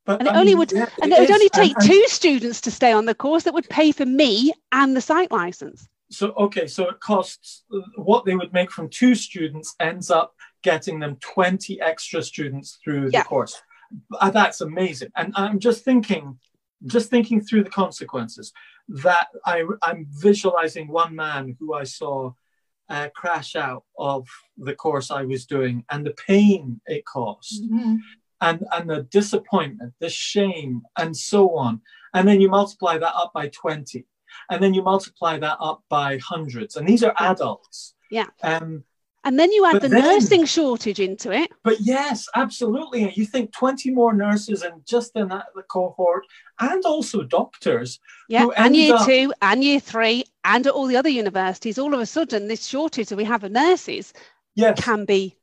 [0.04, 1.35] But, And it only would- yeah, And it would is.
[1.35, 4.04] only And- take and- two students to stay on the course that would pay for
[4.04, 5.88] me and the site license.
[6.11, 7.62] So okay, so it costs
[7.96, 13.11] what they would make from two students ends up getting them 20 extra students through
[13.12, 13.22] Yeah.
[13.22, 13.62] the course.
[14.18, 15.11] Uh, That's amazing.
[15.14, 16.38] And I'm just thinking,
[16.87, 18.53] just thinking through the consequences
[18.88, 22.33] that I, I'm visualizing one man who I saw
[22.88, 24.27] uh, crash out of
[24.59, 27.62] the course I was doing and the pain it caused
[28.40, 31.81] and, and the disappointment, the shame, and so on.
[32.14, 34.05] And then you multiply that up by 20.
[34.50, 36.77] And then you multiply that up by hundreds.
[36.77, 37.94] And these are adults.
[38.11, 38.27] Yeah.
[38.42, 38.85] Um,
[39.26, 41.50] And then you add But the then- nursing shortage into it.
[41.62, 43.04] but yes, absolutely.
[43.04, 46.24] And you think 20 more nurses and just in that the cohort,
[46.60, 47.98] and also doctors.
[48.28, 51.94] Yeah, and year up- two and year three and at all the other universities, all
[51.94, 54.12] of a sudden this shortage that we have of nurses
[54.54, 54.78] Yes.
[54.84, 55.37] can be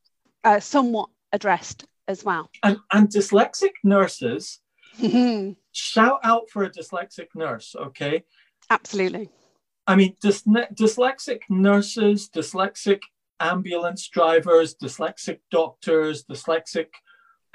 [0.43, 2.49] uh, somewhat addressed as well.
[2.63, 4.59] And, and dyslexic nurses,
[5.71, 8.23] shout out for a dyslexic nurse, okay?
[8.69, 9.29] Absolutely.
[9.87, 13.01] I mean, dys- dyslexic nurses, dyslexic
[13.41, 16.87] ambulance drivers, dyslexic doctors, dyslexic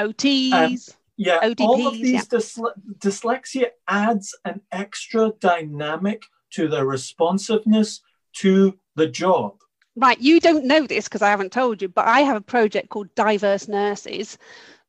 [0.01, 0.53] OTs.
[0.53, 0.77] Um,
[1.16, 2.20] yeah, ODPs, all of these yeah.
[2.22, 8.03] dysle- dyslexia adds an extra dynamic to their responsiveness
[8.35, 9.57] to the job.
[9.96, 12.90] Right, you don't know this because I haven't told you, but I have a project
[12.90, 14.37] called Diverse Nurses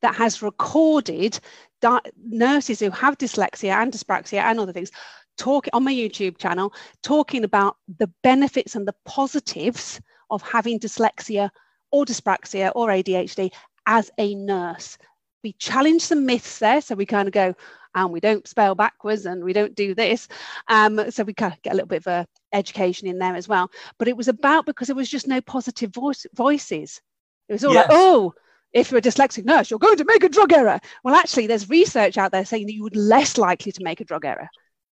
[0.02, 1.40] that has recorded
[1.82, 4.92] di- nurses who have dyslexia and dyspraxia and other things
[5.38, 11.50] talking on my YouTube channel, talking about the benefits and the positives of having dyslexia
[11.92, 13.52] or dyspraxia or ADHD
[13.86, 14.98] as a nurse.
[15.44, 16.82] We challenge some myths there.
[16.82, 17.56] So we kind of go,
[17.96, 20.28] and we don't spell backwards and we don't do this.
[20.68, 23.48] Um, so we kind of get a little bit of a education in there as
[23.48, 23.72] well.
[23.98, 27.02] But it was about because there was just no positive voice, voices.
[27.50, 27.88] It was all yes.
[27.88, 28.34] like, oh,
[28.74, 30.80] if you're a dyslexic nurse, you're going to make a drug error.
[31.04, 34.06] Well, actually, there's research out there saying that you would less likely to make a
[34.06, 34.50] drug error.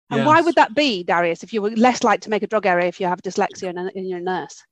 [0.10, 0.28] And yes.
[0.28, 2.80] why would that be, Darius, if you were less likely to make a drug error
[2.80, 4.64] if you have dyslexia and, and you're a nurse?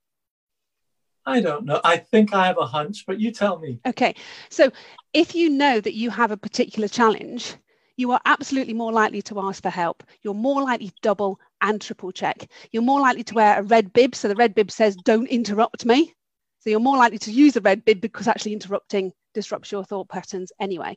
[1.27, 1.81] I don't know.
[1.83, 3.79] I think I have a hunch, but you tell me.
[3.85, 4.15] Okay.
[4.49, 4.71] So
[5.13, 7.55] if you know that you have a particular challenge,
[7.97, 10.03] you are absolutely more likely to ask for help.
[10.21, 12.49] You're more likely to double and triple check.
[12.71, 14.15] You're more likely to wear a red bib.
[14.15, 16.13] So the red bib says, don't interrupt me.
[16.59, 20.07] So you're more likely to use a red bib because actually interrupting disrupts your thought
[20.07, 20.95] patterns anyway.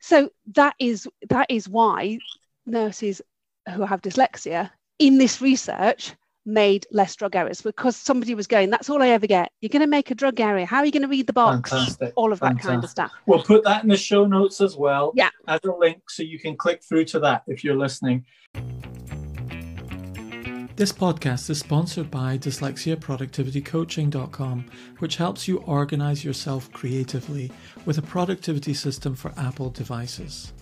[0.00, 2.18] So that is that is why
[2.66, 3.20] nurses
[3.74, 6.14] who have dyslexia in this research
[6.46, 9.52] made less drug errors because somebody was going, that's all I ever get.
[9.60, 10.64] You're going to make a drug error.
[10.64, 11.70] How are you going to read the box?
[11.70, 12.12] Fantastic.
[12.16, 12.62] All of Fantastic.
[12.62, 13.12] that kind of stuff.
[13.26, 15.12] We'll put that in the show notes as well.
[15.14, 15.30] Yeah.
[15.46, 18.26] As a link so you can click through to that if you're listening.
[20.76, 24.64] This podcast is sponsored by dyslexiaproductivitycoaching.com,
[24.98, 27.52] which helps you organize yourself creatively
[27.84, 30.54] with a productivity system for Apple devices.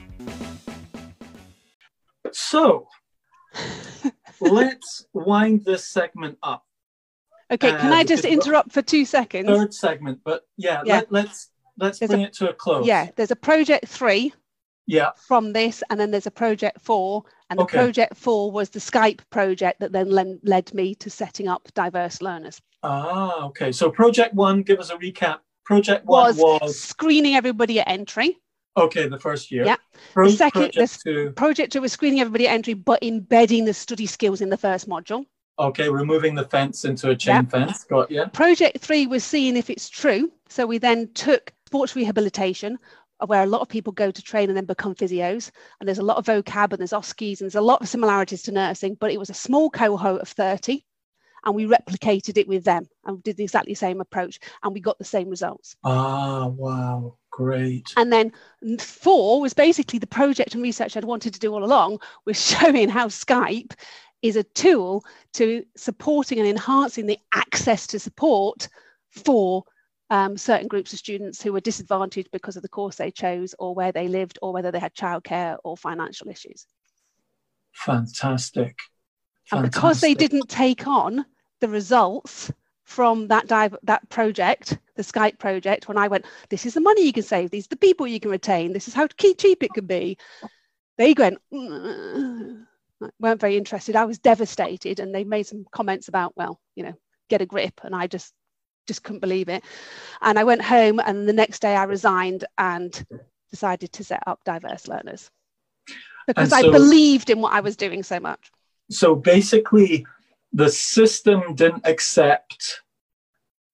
[2.32, 2.88] So,
[4.40, 6.64] let's wind this segment up.
[7.50, 9.48] Okay, can I just interrupt for two seconds?
[9.48, 11.02] Third segment, but yeah, yeah.
[11.08, 11.48] Let, us
[11.78, 12.86] let's there's bring a, it to a close.
[12.86, 14.32] Yeah, there's a project three.
[14.86, 15.10] Yeah.
[15.26, 17.76] From this, and then there's a project four, and the okay.
[17.76, 22.22] project four was the Skype project that then led, led me to setting up diverse
[22.22, 22.58] learners.
[22.82, 23.70] Ah, okay.
[23.70, 25.40] So project one, give us a recap.
[25.66, 28.38] Project one was, was screening everybody at entry.
[28.78, 29.64] Okay, the first year.
[29.64, 29.76] Yeah.
[30.14, 31.32] The second, project two.
[31.32, 34.88] project two was screening everybody at entry, but embedding the study skills in the first
[34.88, 35.24] module.
[35.58, 37.84] Okay, removing the fence into a chain fence.
[37.84, 38.26] Got you.
[38.32, 40.30] Project three was seeing if it's true.
[40.48, 42.78] So we then took sports rehabilitation,
[43.26, 45.50] where a lot of people go to train and then become physios.
[45.80, 48.42] And there's a lot of vocab and there's OSCEs and there's a lot of similarities
[48.42, 50.84] to nursing, but it was a small cohort of 30
[51.44, 54.80] and we replicated it with them and did the exactly the same approach and we
[54.80, 55.76] got the same results.
[55.84, 57.16] Ah, wow.
[57.38, 57.92] Great.
[57.96, 58.32] And then
[58.80, 62.88] four was basically the project and research I'd wanted to do all along was showing
[62.88, 63.74] how Skype
[64.22, 68.68] is a tool to supporting and enhancing the access to support
[69.12, 69.62] for
[70.10, 73.72] um, certain groups of students who were disadvantaged because of the course they chose or
[73.72, 76.66] where they lived or whether they had childcare or financial issues.
[77.72, 78.76] Fantastic.
[79.44, 79.52] Fantastic.
[79.52, 81.24] And because they didn't take on
[81.60, 82.50] the results
[82.82, 87.06] from that dive, that project, the Skype project, when I went, this is the money
[87.06, 89.72] you can save, these are the people you can retain, this is how cheap it
[89.72, 90.18] can be.
[90.98, 92.66] They went, mm,
[93.20, 93.94] weren't very interested.
[93.94, 96.94] I was devastated, and they made some comments about, well, you know,
[97.30, 98.34] get a grip, and I just
[98.88, 99.62] just couldn't believe it.
[100.20, 103.06] And I went home, and the next day I resigned and
[103.50, 105.30] decided to set up diverse learners
[106.26, 108.50] because so, I believed in what I was doing so much.
[108.90, 110.04] So basically,
[110.52, 112.82] the system didn't accept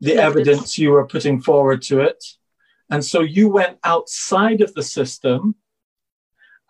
[0.05, 0.79] the evidence.
[0.79, 2.23] you were putting forward to it.
[2.91, 5.55] And so you went outside of the system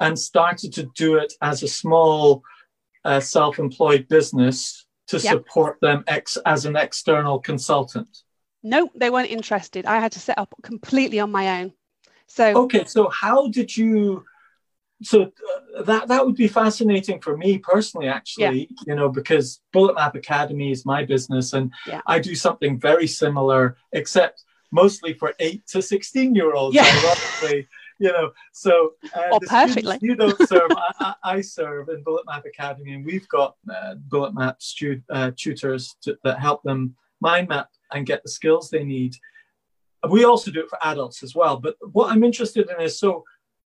[0.01, 2.43] and started to do it as a small
[3.05, 5.33] uh, self employed business to yep.
[5.33, 8.23] support them ex- as an external consultant.
[8.63, 9.85] No, they weren't interested.
[9.85, 11.73] I had to set up completely on my own.
[12.27, 14.25] So, okay, so how did you
[15.05, 18.77] so uh, that that would be fascinating for me personally actually yeah.
[18.87, 22.01] you know because bullet map academy is my business and yeah.
[22.07, 26.85] i do something very similar except mostly for 8 to 16 year olds yeah.
[26.85, 32.25] ironically you know so uh, oh, perfectly you don't serve I, I, serve in bullet
[32.27, 36.97] map academy and we've got uh, bullet map stu- uh, tutors to, that help them
[37.21, 39.15] mind map and get the skills they need
[40.11, 43.25] we also do it for adults as well but what i'm interested in is so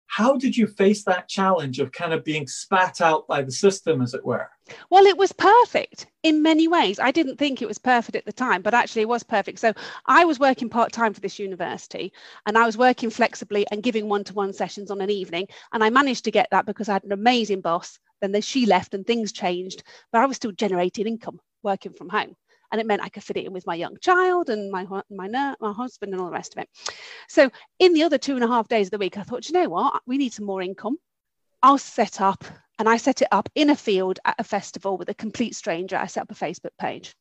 [0.07, 4.01] how did you face that challenge of kind of being spat out by the system,
[4.01, 4.47] as it were?
[4.89, 6.99] Well, it was perfect in many ways.
[6.99, 9.59] I didn't think it was perfect at the time, but actually it was perfect.
[9.59, 9.73] So
[10.05, 12.13] I was working part time for this university
[12.45, 15.47] and I was working flexibly and giving one to one sessions on an evening.
[15.73, 17.99] And I managed to get that because I had an amazing boss.
[18.21, 22.35] Then she left and things changed, but I was still generating income working from home
[22.73, 25.55] and it meant I could fit it in with my young child and my my
[25.61, 26.69] my husband and all the rest of it.
[27.29, 29.53] So in the other two and a half days of the week, I thought, you
[29.53, 30.97] know what, we need some more income.
[31.61, 32.43] I'll set up,
[32.79, 35.95] and I set it up in a field at a festival with a complete stranger.
[35.95, 37.15] I set up a Facebook page,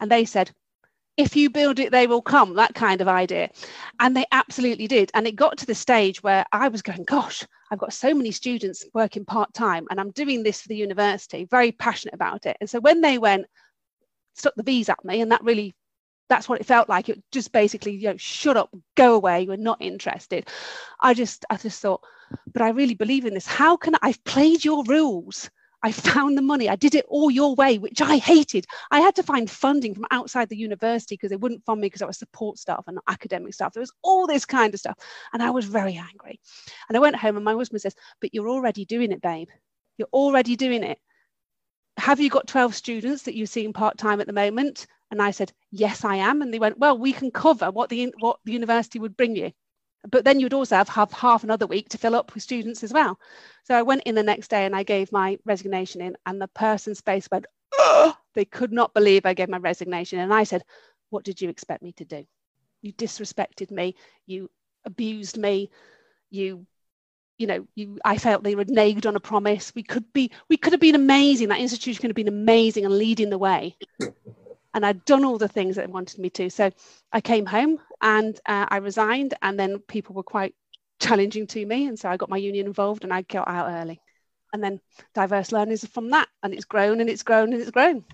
[0.00, 0.52] and they said,
[1.16, 3.50] if you build it, they will come, that kind of idea.
[4.00, 5.10] And they absolutely did.
[5.14, 8.32] And it got to the stage where I was going, gosh, I've got so many
[8.32, 12.56] students working part time and I'm doing this for the university, very passionate about it.
[12.60, 13.46] And so when they went,
[14.34, 15.74] stuck the bees at me and that really
[16.28, 17.08] that's what it felt like.
[17.08, 20.48] It just basically you know shut up go away we're not interested.
[21.00, 22.02] I just i just thought
[22.52, 23.46] but i really believe in this.
[23.46, 25.50] How can I, i've played your rules.
[25.82, 26.70] I found the money.
[26.70, 28.66] I did it all your way which i hated.
[28.90, 32.02] I had to find funding from outside the university because they wouldn't fund me because
[32.02, 33.74] i was support staff and not academic staff.
[33.74, 34.98] There was all this kind of stuff.
[35.32, 36.40] And i was very angry.
[36.88, 39.48] And i went home and my husband says but you're already doing it babe.
[39.98, 40.98] You're already doing it
[41.96, 44.86] have you got 12 students that you're seeing part-time at the moment?
[45.10, 46.42] And i said yes i am.
[46.42, 49.52] And they went well we can cover what the what the university would bring you.
[50.10, 52.92] But then you'd also have, have half another week to fill up with students as
[52.92, 53.18] well.
[53.64, 56.48] So i went in the next day and i gave my resignation in and the
[56.48, 57.46] person's face went
[58.34, 60.18] they could not believe i gave my resignation.
[60.18, 60.64] And i said
[61.10, 62.26] what did you expect me to do?
[62.82, 63.94] You disrespected me.
[64.26, 64.50] You
[64.84, 65.70] abused me.
[66.30, 66.66] You
[67.38, 69.72] you know, you, I felt they were nagged on a promise.
[69.74, 71.48] We could be, we could have been amazing.
[71.48, 73.76] That institution could have been amazing and leading the way.
[74.74, 76.50] and I'd done all the things that they wanted me to.
[76.50, 76.70] So
[77.12, 80.54] I came home and uh, I resigned, and then people were quite
[81.00, 84.00] challenging to me, and so I got my union involved, and I got out early.
[84.52, 84.80] And then
[85.14, 88.04] diverse learners from that, and it's grown and it's grown and it's grown.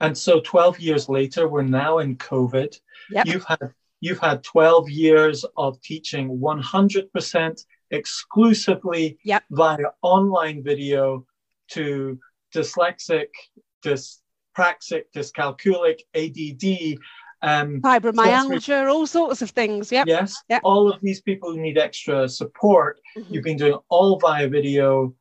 [0.00, 2.76] And so, twelve years later, we're now in COVID.
[3.10, 3.26] Yep.
[3.26, 9.44] You've had you've had twelve years of teaching one hundred percent exclusively yep.
[9.50, 11.24] via online video
[11.68, 12.18] to
[12.54, 13.28] dyslexic,
[13.84, 16.98] dyspraxic, dyscalculic, ADD.
[17.40, 19.92] Um, Fibromyalgia, all sorts of things.
[19.92, 20.06] Yep.
[20.06, 20.42] Yes.
[20.48, 20.62] Yep.
[20.64, 23.32] All of these people who need extra support, mm-hmm.
[23.32, 25.14] you've been doing all via video.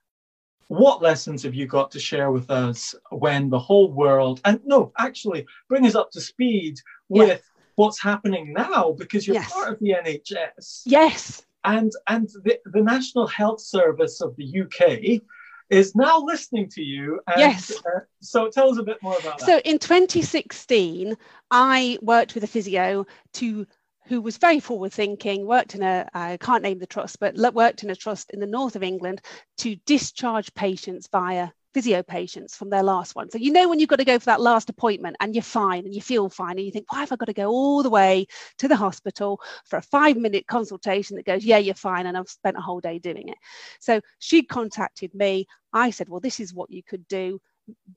[0.67, 4.91] What lessons have you got to share with us when the whole world, and no,
[4.97, 6.77] actually, bring us up to speed
[7.08, 7.41] with
[7.75, 9.53] what's happening now because you're yes.
[9.53, 10.82] part of the NHS.
[10.86, 15.22] Yes and and the, the National Health Service of the UK
[15.70, 17.20] is now listening to you.
[17.28, 17.72] And, yes.
[17.72, 19.46] Uh, so tell us a bit more about that.
[19.46, 21.17] So in 2016,
[21.52, 23.67] I worked with a physio to
[24.08, 27.84] who was very forward thinking, worked in a, I can't name the trust, but worked
[27.84, 29.22] in a trust in the north of England
[29.58, 33.30] to discharge patients via physio patients from their last one.
[33.30, 35.86] So you know when you've got to go for that last appointment and you're fine
[35.86, 37.89] and you feel fine and you think, why have I got to go all the
[37.89, 38.27] way
[38.60, 42.06] to the hospital for a five minute consultation that goes, yeah, you're fine.
[42.06, 43.38] And I've spent a whole day doing it.
[43.80, 45.47] So she contacted me.
[45.73, 47.39] I said, well, this is what you could do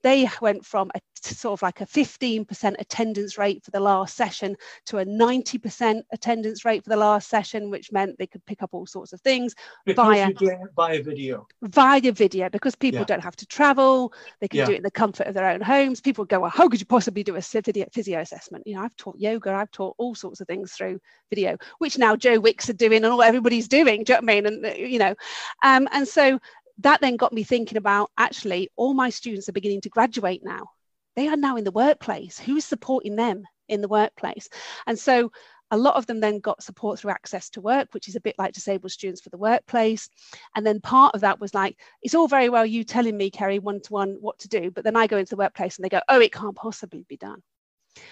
[0.03, 4.55] they went from a sort of like a 15% attendance rate for the last session
[4.85, 8.69] to a 90% attendance rate for the last session, which meant they could pick up
[8.73, 9.53] all sorts of things
[9.85, 10.31] because via,
[10.75, 11.47] via video.
[11.61, 13.05] Via video, because people yeah.
[13.05, 14.65] don't have to travel, they can yeah.
[14.65, 16.01] do it in the comfort of their own homes.
[16.01, 18.65] People go, well, how could you possibly do a physio assessment?
[18.65, 22.15] You know, I've taught yoga, I've taught all sorts of things through video, which now
[22.15, 24.03] Joe Wicks are doing and all everybody's doing.
[24.03, 24.45] Do you know what I mean?
[24.45, 25.15] And you know,
[25.63, 26.39] um, and so
[26.83, 30.69] that then got me thinking about actually all my students are beginning to graduate now.
[31.15, 32.39] They are now in the workplace.
[32.39, 34.49] Who is supporting them in the workplace?
[34.87, 35.31] And so
[35.71, 38.35] a lot of them then got support through access to work, which is a bit
[38.37, 40.09] like disabled students for the workplace.
[40.55, 43.59] And then part of that was like, it's all very well you telling me, Kerry,
[43.59, 45.89] one to one what to do, but then I go into the workplace and they
[45.89, 47.41] go, oh, it can't possibly be done.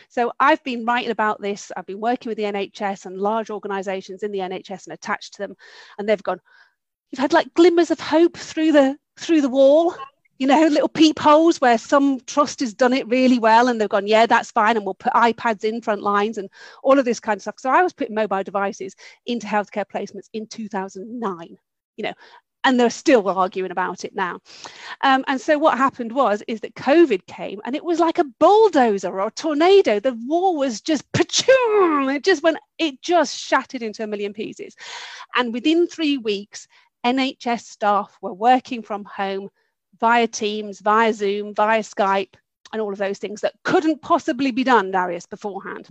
[0.10, 1.72] So I've been writing about this.
[1.76, 5.40] I've been working with the NHS and large organisations in the NHS and attached to
[5.40, 5.56] them,
[5.98, 6.42] and they've gone,
[7.12, 9.96] you've had like glimmers of hope through the through the wall
[10.38, 14.08] you know little peepholes where some trust has done it really well and they've gone
[14.08, 16.50] yeah that's fine and we'll put ipads in front lines and
[16.84, 18.96] all of this kind of stuff so i was putting mobile devices
[19.26, 21.58] into healthcare placements in 2009
[21.98, 22.14] you know
[22.64, 24.40] and they're still arguing about it now.
[25.02, 28.26] Um, and so what happened was is that COVID came and it was like a
[28.40, 30.00] bulldozer or a tornado.
[30.00, 34.76] The wall was just it just went, it just shattered into a million pieces.
[35.36, 36.68] And within three weeks,
[37.10, 39.50] NHS staff were working from home
[40.00, 42.36] via Teams, via Zoom, via Skype,
[42.72, 45.88] and all of those things that couldn't possibly be done, Darius, beforehand.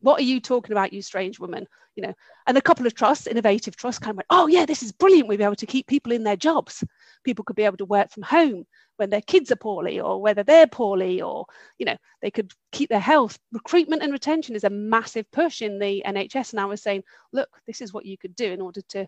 [0.00, 1.66] what are you talking about, you strange woman?
[1.94, 2.14] You know,
[2.46, 5.28] and a couple of trusts, innovative trusts, kind of went, oh yeah, this is brilliant.
[5.28, 6.82] We'll be able to keep people in their jobs.
[7.22, 8.64] People could be able to work from home
[8.96, 11.46] when their kids are poorly or whether they're poorly or,
[11.78, 13.38] you know, they could keep their health.
[13.52, 16.52] Recruitment and retention is a massive push in the NHS.
[16.52, 19.06] And I was saying, look, this is what you could do in order to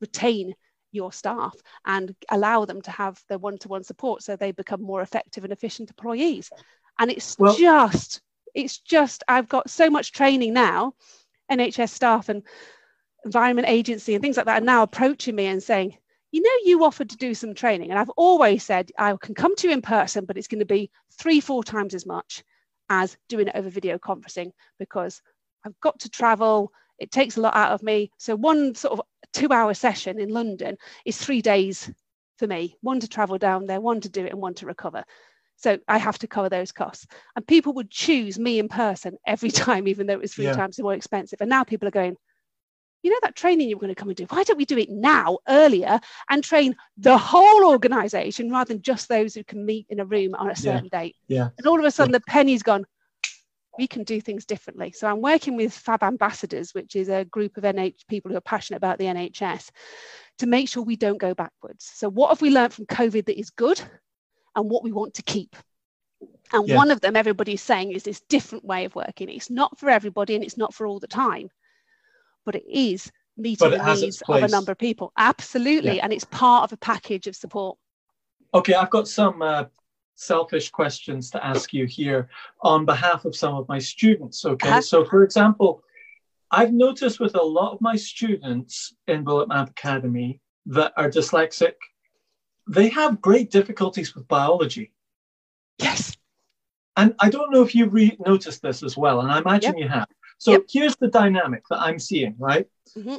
[0.00, 0.54] retain
[0.92, 1.54] your staff
[1.86, 5.90] and allow them to have their one-to-one support so they become more effective and efficient
[5.90, 6.50] employees
[7.00, 8.20] and it's well, just
[8.54, 10.94] it's just I've got so much training now,
[11.50, 12.42] NHS staff and
[13.24, 15.96] environment agency and things like that are now approaching me and saying,
[16.32, 17.90] you know, you offered to do some training.
[17.90, 20.66] And I've always said I can come to you in person, but it's going to
[20.66, 22.44] be three, four times as much
[22.88, 25.22] as doing it over video conferencing because
[25.64, 26.72] I've got to travel.
[27.00, 28.10] It takes a lot out of me.
[28.18, 31.90] So one sort of two hour session in London is three days
[32.38, 35.04] for me, one to travel down there, one to do it and one to recover.
[35.56, 37.06] So I have to cover those costs.
[37.36, 40.54] And people would choose me in person every time, even though it was three yeah.
[40.54, 41.40] times more expensive.
[41.40, 42.16] And now people are going,
[43.02, 44.90] you know, that training you're going to come and do, why don't we do it
[44.90, 50.00] now, earlier, and train the whole organization rather than just those who can meet in
[50.00, 51.00] a room on a certain yeah.
[51.00, 51.16] date?
[51.28, 51.48] Yeah.
[51.56, 52.18] And all of a sudden, yeah.
[52.18, 52.84] the penny's gone,
[53.80, 54.92] we can do things differently.
[54.92, 58.42] So I'm working with Fab Ambassadors, which is a group of NH people who are
[58.42, 59.70] passionate about the NHS,
[60.38, 61.90] to make sure we don't go backwards.
[61.94, 63.80] So what have we learned from COVID that is good?
[64.56, 65.56] and what we want to keep.
[66.52, 66.76] And yeah.
[66.76, 69.28] one of them, everybody's saying, is this different way of working.
[69.28, 71.48] It's not for everybody and it's not for all the time,
[72.44, 75.12] but it is meeting the needs of a number of people.
[75.16, 75.96] Absolutely.
[75.96, 76.04] Yeah.
[76.04, 77.78] And it's part of a package of support.
[78.52, 79.64] Okay, I've got some uh,
[80.20, 82.28] selfish questions to ask you here
[82.60, 84.44] on behalf of some of my students.
[84.44, 84.80] Okay, uh-huh.
[84.80, 85.82] so for example,
[86.50, 91.74] I've noticed with a lot of my students in Bullet Map Academy that are dyslexic
[92.70, 94.92] they have great difficulties with biology.
[95.78, 96.16] Yes.
[96.96, 99.82] And I don't know if you've re- noticed this as well, and I imagine yep.
[99.82, 100.06] you have.
[100.38, 100.62] So yep.
[100.70, 102.66] here's the dynamic that I'm seeing, right?
[102.96, 103.16] Mm-hmm.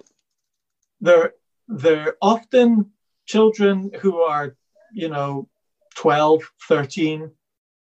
[1.02, 1.34] They're,
[1.68, 2.92] they're often
[3.26, 4.56] children who are,
[4.94, 5.50] you know,
[5.96, 7.32] 12, 13.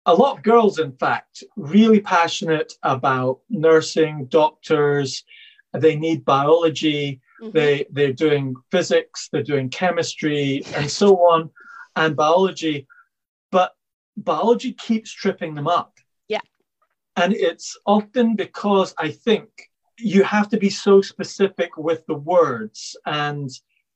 [0.06, 5.24] A lot of girls, in fact, really passionate about nursing, doctors.
[5.74, 7.22] They need biology.
[7.42, 7.58] Mm-hmm.
[7.58, 11.50] They they're doing physics, they're doing chemistry, and so on,
[11.96, 12.88] and biology,
[13.52, 13.74] but
[14.16, 15.98] biology keeps tripping them up.
[16.28, 16.42] Yeah,
[17.16, 19.50] and it's often because I think
[19.98, 23.50] you have to be so specific with the words and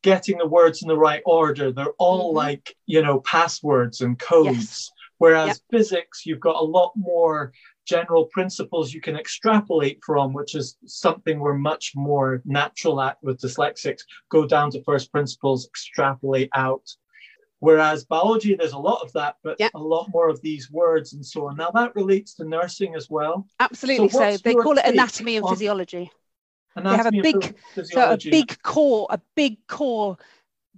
[0.08, 1.72] getting the words in the right order.
[1.72, 2.38] They're all mm-hmm.
[2.38, 4.58] like you know passwords and codes.
[4.58, 4.92] Yes.
[5.20, 5.58] Whereas yep.
[5.72, 7.52] physics, you've got a lot more
[7.86, 13.40] general principles you can extrapolate from, which is something we're much more natural at with
[13.40, 14.02] dyslexics.
[14.30, 16.88] Go down to first principles, extrapolate out.
[17.60, 21.26] Whereas biology, there's a lot of that, but a lot more of these words and
[21.26, 21.58] so on.
[21.58, 23.48] Now that relates to nursing as well.
[23.60, 24.10] Absolutely.
[24.10, 26.12] So, so they call it anatomy and physiology.
[26.84, 30.18] They have a big, so a big core, a big core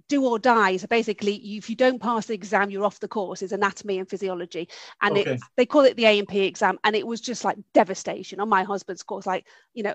[0.08, 0.76] do or die.
[0.76, 3.42] So basically, if you don't pass the exam, you're off the course.
[3.42, 4.68] Is anatomy and physiology,
[5.00, 5.32] and okay.
[5.32, 6.78] it, they call it the A and P exam.
[6.84, 9.26] And it was just like devastation on my husband's course.
[9.26, 9.94] Like you know,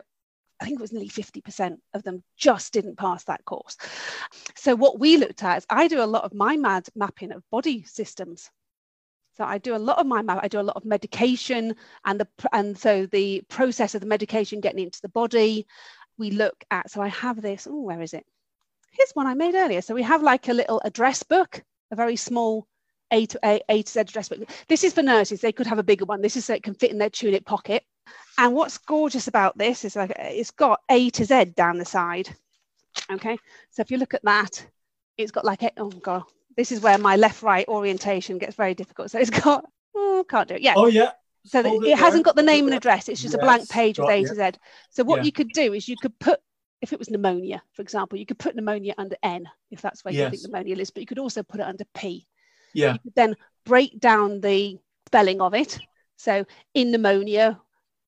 [0.60, 3.78] I think it was nearly 50% of them just didn't pass that course.
[4.56, 7.44] So what we looked at is I do a lot of my mad mapping of
[7.52, 8.50] body systems.
[9.38, 10.40] So I do a lot of my map.
[10.42, 11.76] I do a lot of medication
[12.06, 15.68] and the and so the process of the medication getting into the body.
[16.18, 17.68] We look at so I have this.
[17.70, 18.26] Oh, where is it?
[18.96, 19.82] here's one I made earlier.
[19.82, 22.68] So we have like a little address book, a very small
[23.12, 24.50] A to A, A to Z address book.
[24.68, 25.42] This is for nurses.
[25.42, 26.22] They could have a bigger one.
[26.22, 27.84] This is so it can fit in their tunic pocket.
[28.38, 32.30] And what's gorgeous about this is like it's got A to Z down the side.
[33.12, 33.38] Okay.
[33.72, 34.66] So if you look at that,
[35.18, 36.24] it's got like, oh God,
[36.56, 39.12] this is where my left right orientation gets very difficult.
[39.12, 40.62] So it's got, oh, can't do it.
[40.62, 40.76] Yeah.
[40.78, 41.12] Oh, yeah.
[41.46, 43.08] So it, it hasn't got the name and address.
[43.08, 44.60] It's just yes, a blank page with A to Z.
[44.90, 45.24] So what yeah.
[45.26, 46.40] you could do is you could put
[46.82, 50.14] if it was pneumonia, for example, you could put pneumonia under N if that's where
[50.14, 50.24] yes.
[50.24, 52.28] you think pneumonia is, but you could also put it under P.
[52.74, 52.94] Yeah.
[52.94, 53.36] You could then
[53.66, 54.78] break down the
[55.08, 55.80] spelling of it.
[56.18, 57.60] So in pneumonia,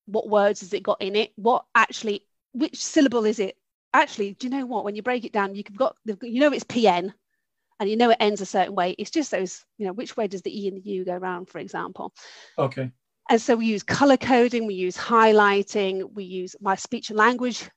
[0.05, 1.31] what words has it got in it?
[1.35, 2.23] What actually,
[2.53, 3.57] which syllable is it?
[3.93, 4.83] Actually, do you know what?
[4.83, 7.13] When you break it down, you've got, you know, it's PN
[7.79, 8.95] and you know it ends a certain way.
[8.97, 11.49] It's just those, you know, which way does the E and the U go around,
[11.49, 12.13] for example?
[12.57, 12.91] Okay.
[13.29, 17.69] And so we use color coding, we use highlighting, we use my speech and language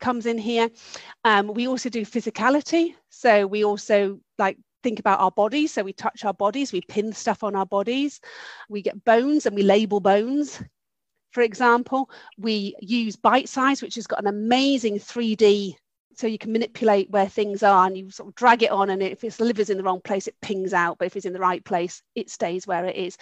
[0.00, 0.70] comes in here.
[1.24, 2.94] Um, we also do physicality.
[3.08, 5.72] So we also like think about our bodies.
[5.72, 8.20] So we touch our bodies, we pin stuff on our bodies.
[8.68, 10.62] We get bones and we label bones.
[11.32, 15.74] For example, we use Bitesize, which has got an amazing 3D
[16.18, 19.02] so you can manipulate where things are and you sort of drag it on and
[19.02, 21.38] if it's liver's in the wrong place it pings out but if it's in the
[21.38, 23.16] right place it stays where it is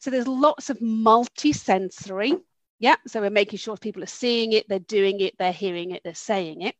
[0.00, 2.34] so there's lots of multi-sensory
[2.80, 6.00] Yeah, so we're making sure people are seeing it, they're doing it, they're hearing it,
[6.02, 6.74] they're saying it.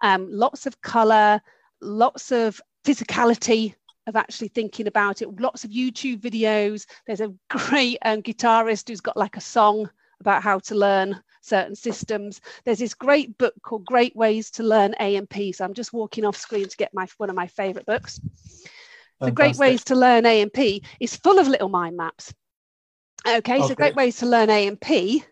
[0.00, 1.42] Um, lots of color,
[1.80, 3.74] lots of physicality
[4.06, 5.40] of actually thinking about it.
[5.40, 6.86] Lots of YouTube videos.
[7.06, 9.90] There's a great um, guitarist who's got like a song
[10.24, 12.40] about how to learn certain systems.
[12.64, 15.52] There's this great book called Great Ways to Learn A&P.
[15.52, 18.20] So I'm just walking off screen to get my one of my favorite books.
[19.20, 22.32] The Great Ways to Learn A&P is full of little mind maps.
[23.26, 23.68] Okay, okay.
[23.68, 25.24] so Great Ways to Learn A&P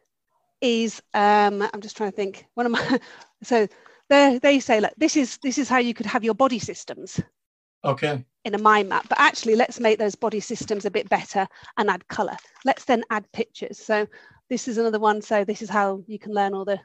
[0.60, 2.46] is um, I'm just trying to think.
[2.54, 3.00] One of my
[3.42, 3.66] so
[4.08, 7.20] they they say like this is this is how you could have your body systems.
[7.84, 8.24] Okay.
[8.44, 11.90] In a mind map, but actually let's make those body systems a bit better and
[11.90, 12.36] add color.
[12.64, 13.78] Let's then add pictures.
[13.78, 14.06] So
[14.52, 15.22] this is another one.
[15.22, 16.78] So this is how you can learn all the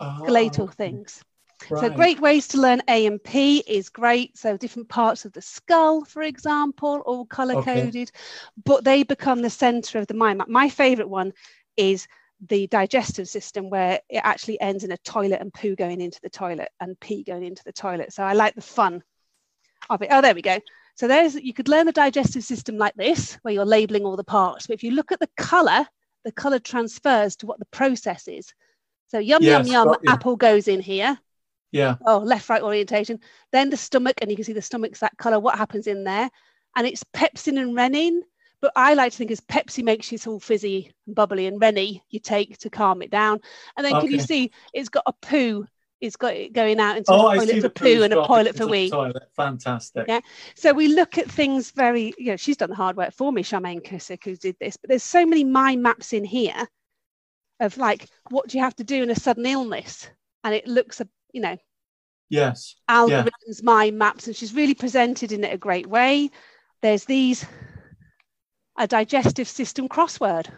[0.00, 1.22] oh, skeletal things.
[1.70, 1.80] Right.
[1.80, 4.36] So great ways to learn A&P is great.
[4.36, 8.20] So different parts of the skull, for example, all color coded, okay.
[8.64, 10.48] but they become the center of the mind map.
[10.48, 11.32] My favorite one
[11.76, 12.08] is
[12.48, 16.28] the digestive system where it actually ends in a toilet and poo going into the
[16.28, 18.12] toilet and pee going into the toilet.
[18.12, 19.00] So I like the fun
[19.88, 20.08] of it.
[20.10, 20.58] Oh, there we go.
[20.96, 24.24] So there's you could learn the digestive system like this, where you're labeling all the
[24.24, 24.66] parts.
[24.66, 25.86] But if you look at the color,
[26.26, 28.52] the color transfers to what the process is.
[29.08, 31.18] So yum yes, yum yum, apple goes in here.
[31.72, 31.96] Yeah.
[32.04, 33.20] Oh, left right orientation.
[33.52, 35.40] Then the stomach, and you can see the stomach's that color.
[35.40, 36.28] What happens in there?
[36.74, 38.20] And it's pepsin and rennin
[38.60, 42.02] but I like to think as Pepsi makes you all fizzy and bubbly, and Rennie
[42.08, 43.40] you take to calm it down.
[43.76, 44.06] And then okay.
[44.06, 45.66] can you see it's got a poo
[46.00, 48.90] it's got going out into oh, a toilet for poo and a toilet for wee.
[48.90, 49.22] Toilet.
[49.34, 50.04] Fantastic.
[50.08, 50.20] Yeah.
[50.54, 53.42] So we look at things very, you know, she's done the hard work for me,
[53.42, 56.68] Charmaine McKissock, who did this, but there's so many mind maps in here
[57.60, 60.08] of like, what do you have to do in a sudden illness?
[60.44, 61.56] And it looks, a, you know,
[62.28, 63.62] yes, algorithms, yeah.
[63.62, 66.30] mind maps, and she's really presented in it a great way.
[66.82, 67.46] There's these
[68.78, 70.50] a digestive system crossword.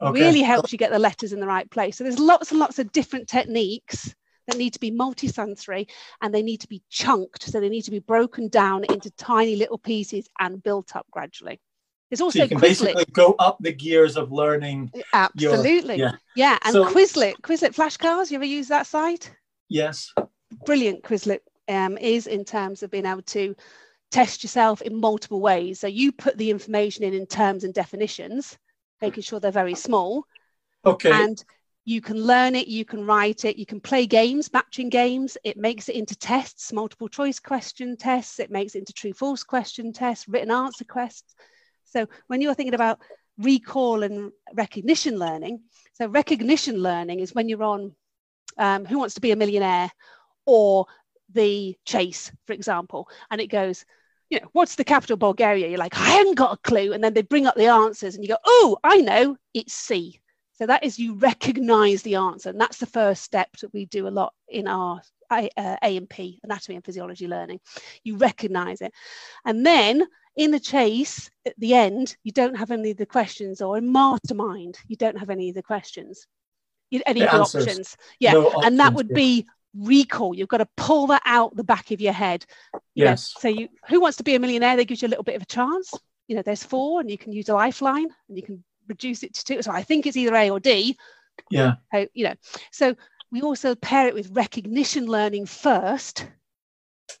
[0.00, 0.20] Okay.
[0.20, 1.96] Really helps you get the letters in the right place.
[1.98, 4.14] So there's lots and lots of different techniques
[4.48, 5.88] that need to be multisensory
[6.20, 7.44] and they need to be chunked.
[7.44, 11.60] So they need to be broken down into tiny little pieces and built up gradually.
[12.10, 12.60] There's also so you can Quizlet.
[12.60, 14.90] basically go up the gears of learning.
[15.12, 15.96] Absolutely.
[15.96, 16.14] Your, yeah.
[16.34, 16.58] yeah.
[16.64, 19.30] And so, Quizlet, Quizlet flashcards, you ever use that site?
[19.68, 20.12] Yes.
[20.64, 23.54] Brilliant Quizlet um, is in terms of being able to
[24.10, 25.78] test yourself in multiple ways.
[25.78, 28.56] So you put the information in in terms and definitions,
[29.02, 30.24] making sure they're very small.
[30.86, 31.12] Okay.
[31.12, 31.44] And
[31.88, 35.38] you can learn it, you can write it, you can play games, matching games.
[35.42, 38.38] It makes it into tests, multiple choice question tests.
[38.40, 41.34] It makes it into true false question tests, written answer quests.
[41.84, 43.00] So when you're thinking about
[43.38, 45.62] recall and recognition learning,
[45.94, 47.94] so recognition learning is when you're on
[48.58, 49.90] um, Who Wants to Be a Millionaire
[50.44, 50.84] or
[51.32, 53.86] the chase, for example, and it goes,
[54.28, 55.68] you know, what's the capital of Bulgaria?
[55.68, 56.92] You're like, I haven't got a clue.
[56.92, 60.20] And then they bring up the answers and you go, oh, I know, it's C.
[60.58, 62.50] So that is you recognize the answer.
[62.50, 65.00] And that's the first step that we do a lot in our
[65.30, 67.60] uh, A&P, anatomy and physiology learning.
[68.02, 68.92] You recognize it.
[69.44, 70.04] And then
[70.34, 73.92] in the chase, at the end, you don't have any of the questions, or in
[73.92, 76.26] mastermind, you don't have any of the questions,
[76.92, 77.68] any the of the answers.
[77.68, 77.96] options.
[78.18, 78.32] Yeah.
[78.32, 79.14] No options, and that would yeah.
[79.14, 79.46] be
[79.76, 80.34] recall.
[80.34, 82.44] You've got to pull that out the back of your head.
[82.94, 83.34] You yes.
[83.36, 84.76] Know, so you who wants to be a millionaire?
[84.76, 85.92] They gives you a little bit of a chance.
[86.26, 89.34] You know, there's four, and you can use a lifeline, and you can reduce it
[89.34, 89.62] to two.
[89.62, 90.96] So I think it's either A or D.
[91.50, 91.74] Yeah.
[91.92, 92.34] So, you know,
[92.72, 92.96] so
[93.30, 96.26] we also pair it with recognition learning first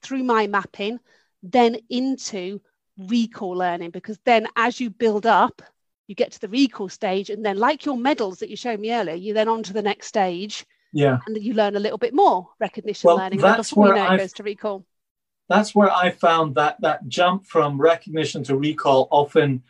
[0.02, 0.98] through my mapping,
[1.42, 2.60] then into
[2.96, 5.62] recall learning, because then as you build up,
[6.06, 8.92] you get to the recall stage, and then like your medals that you showed me
[8.92, 11.98] earlier, you then on to the next stage yeah and then you learn a little
[11.98, 14.84] bit more recognition well, learning that's where you know it goes to recall
[15.48, 19.62] that's where i found that that jump from recognition to recall often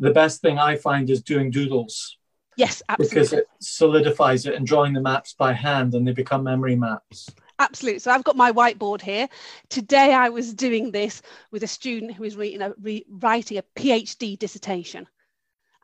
[0.00, 2.16] the best thing i find is doing doodles.
[2.56, 3.14] Yes absolutely.
[3.14, 7.30] because it solidifies it and drawing the maps by hand and they become memory maps.
[7.58, 8.00] Absolutely.
[8.00, 9.28] So i've got my whiteboard here.
[9.68, 11.22] Today i was doing this
[11.52, 15.06] with a student who was reading a, re- writing a phd dissertation.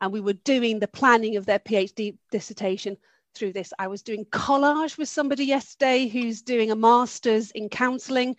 [0.01, 2.97] And we were doing the planning of their phd dissertation
[3.37, 3.71] through this.
[3.79, 8.35] I was doing collage with somebody yesterday who's doing a master's in counseling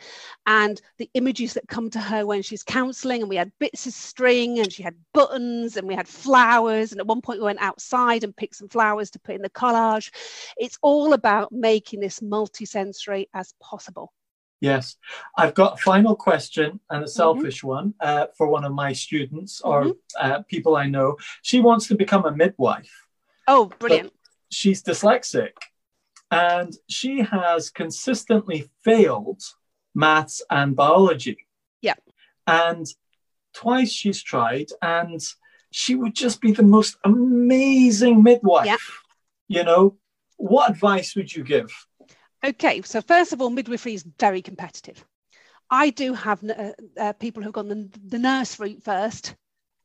[0.47, 3.23] and the images that come to her when she's counseling.
[3.23, 6.93] And we had bits of string and she had buttons and we had flowers.
[6.93, 9.51] And at one point we went outside and picked some flowers to put in the
[9.51, 10.11] collage.
[10.57, 14.13] It's all about making this multisensory as possible.
[14.61, 14.97] Yes.
[15.37, 17.11] I've got a final question and a mm-hmm.
[17.11, 17.69] selfish mm-hmm.
[17.69, 19.93] one uh, for one of my students or mm-hmm.
[20.21, 21.17] uh, people I know.
[21.43, 22.91] She wants to become a midwife.
[23.47, 24.13] Oh, brilliant
[24.51, 25.53] she's dyslexic
[26.31, 29.43] and she has consistently failed
[29.95, 31.39] maths and biology.
[31.81, 31.95] Yeah.
[32.47, 32.87] And
[33.55, 35.21] twice she's tried, and
[35.71, 38.67] she would just be the most amazing midwife.
[38.67, 38.77] Yeah.
[39.49, 39.97] you know,
[40.37, 41.71] what advice would you give?
[42.45, 45.05] Okay, so first of all, midwifery is very competitive.
[45.71, 49.35] I do have uh, uh, people who've gone the, the nurse route first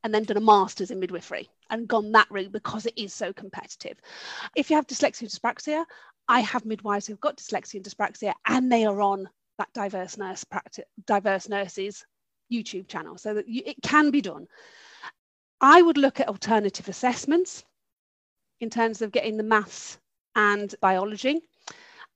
[0.04, 3.34] and then done a master's in midwifery and gone that route because it is so
[3.34, 3.98] competitive.
[4.56, 5.84] If you have dyslexia dyspraxia,
[6.28, 10.44] I have midwives who've got dyslexia and dyspraxia and they are on that diverse nurse
[10.44, 12.06] practice, diverse nurses
[12.52, 14.48] YouTube channel so that you, it can be done.
[15.60, 17.64] I would look at alternative assessments
[18.62, 19.98] in terms of getting the maths
[20.36, 21.42] and biology.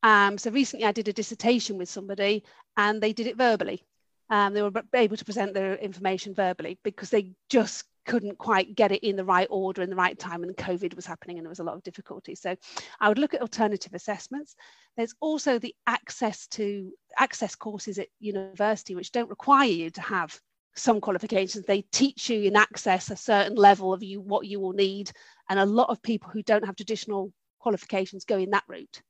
[0.03, 2.43] Um, so recently I did a dissertation with somebody
[2.75, 3.83] and they did it verbally.
[4.29, 8.91] Um, they were able to present their information verbally because they just couldn't quite get
[8.91, 11.49] it in the right order in the right time and COVID was happening and there
[11.49, 12.33] was a lot of difficulty.
[12.33, 12.55] So
[12.99, 14.55] I would look at alternative assessments.
[14.95, 20.39] There's also the access to access courses at university which don't require you to have
[20.75, 21.65] some qualifications.
[21.65, 25.11] They teach you in access a certain level of you what you will need.
[25.49, 29.01] And a lot of people who don't have traditional qualifications go in that route.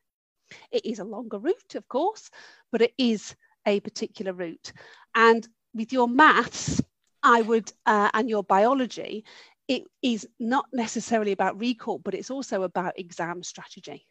[0.72, 2.30] It is a longer route, of course,
[2.72, 3.36] but it is
[3.66, 4.72] a particular route.
[5.14, 6.82] And with your maths,
[7.24, 9.26] I would, uh, and your biology,
[9.68, 14.06] it is not necessarily about recall, but it's also about exam strategy.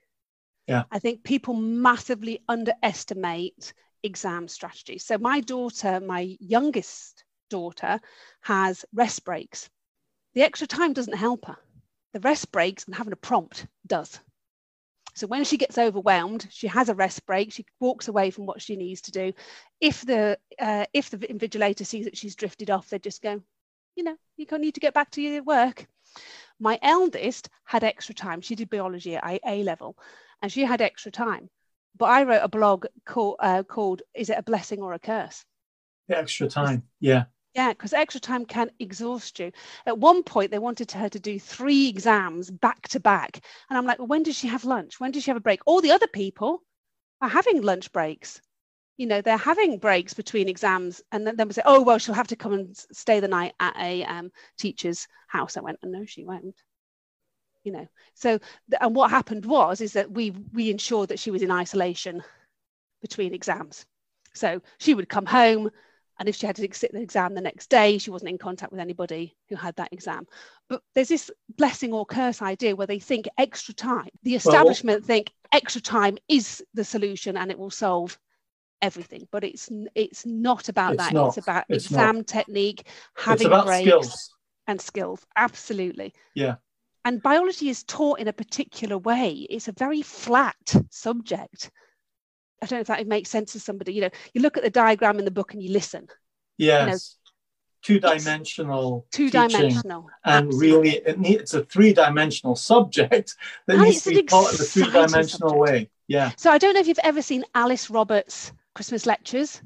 [0.66, 0.84] Yeah.
[0.90, 4.98] I think people massively underestimate exam strategy.
[4.98, 8.00] So my daughter, my youngest daughter,
[8.42, 9.70] has rest breaks.
[10.34, 11.56] The extra time doesn't help her.
[12.12, 14.20] The rest breaks and having a prompt does.
[15.16, 17.50] So when she gets overwhelmed, she has a rest break.
[17.50, 19.32] She walks away from what she needs to do.
[19.80, 23.40] If the uh, if the invigilator sees that she's drifted off, they just go,
[23.96, 25.86] you know, you need to get back to your work.
[26.60, 28.42] My eldest had extra time.
[28.42, 29.96] She did biology at A level,
[30.42, 31.48] and she had extra time.
[31.96, 35.46] But I wrote a blog called, uh, called "Is it a blessing or a curse?"
[36.10, 37.24] Extra time, yeah.
[37.56, 39.50] Yeah, because extra time can exhaust you.
[39.86, 43.40] At one point, they wanted her to do three exams back to back.
[43.70, 45.00] And I'm like, well, when does she have lunch?
[45.00, 45.60] When does she have a break?
[45.64, 46.62] All the other people
[47.22, 48.42] are having lunch breaks.
[48.98, 51.00] You know, they're having breaks between exams.
[51.12, 53.54] And then, then we say, oh, well, she'll have to come and stay the night
[53.58, 55.56] at a um, teacher's house.
[55.56, 56.54] I went, oh, no, she won't.
[57.64, 58.38] You know, so,
[58.80, 62.22] and what happened was, is that we, we ensured that she was in isolation
[63.02, 63.86] between exams.
[64.34, 65.70] So she would come home,
[66.18, 68.72] and if she had to sit the exam the next day, she wasn't in contact
[68.72, 70.26] with anybody who had that exam.
[70.68, 75.06] But there's this blessing or curse idea where they think extra time, the establishment well,
[75.06, 78.18] think extra time is the solution and it will solve
[78.80, 79.28] everything.
[79.30, 81.12] But it's it's not about it's that.
[81.12, 81.28] Not.
[81.28, 82.26] It's about it's exam not.
[82.26, 84.34] technique, having breaks skills.
[84.66, 85.26] and skills.
[85.36, 86.14] Absolutely.
[86.34, 86.56] Yeah.
[87.04, 89.46] And biology is taught in a particular way.
[89.48, 90.56] It's a very flat
[90.90, 91.70] subject
[92.62, 93.92] I don't know if that makes sense to somebody.
[93.92, 96.08] You know, you look at the diagram in the book and you listen.
[96.58, 96.86] Yes.
[96.86, 96.98] You know,
[97.86, 103.36] two-dimensional two dimensional and really it needs, it's a three-dimensional subject
[103.66, 105.54] that and needs to be taught in a three-dimensional subject.
[105.54, 109.62] way yeah so i don't know if you've ever seen alice roberts christmas lectures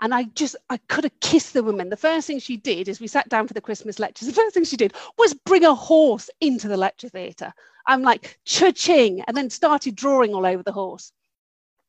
[0.00, 3.00] and i just i could have kissed the woman the first thing she did is
[3.00, 5.74] we sat down for the christmas lectures the first thing she did was bring a
[5.74, 7.52] horse into the lecture theatre
[7.88, 11.10] i'm like cha-ching and then started drawing all over the horse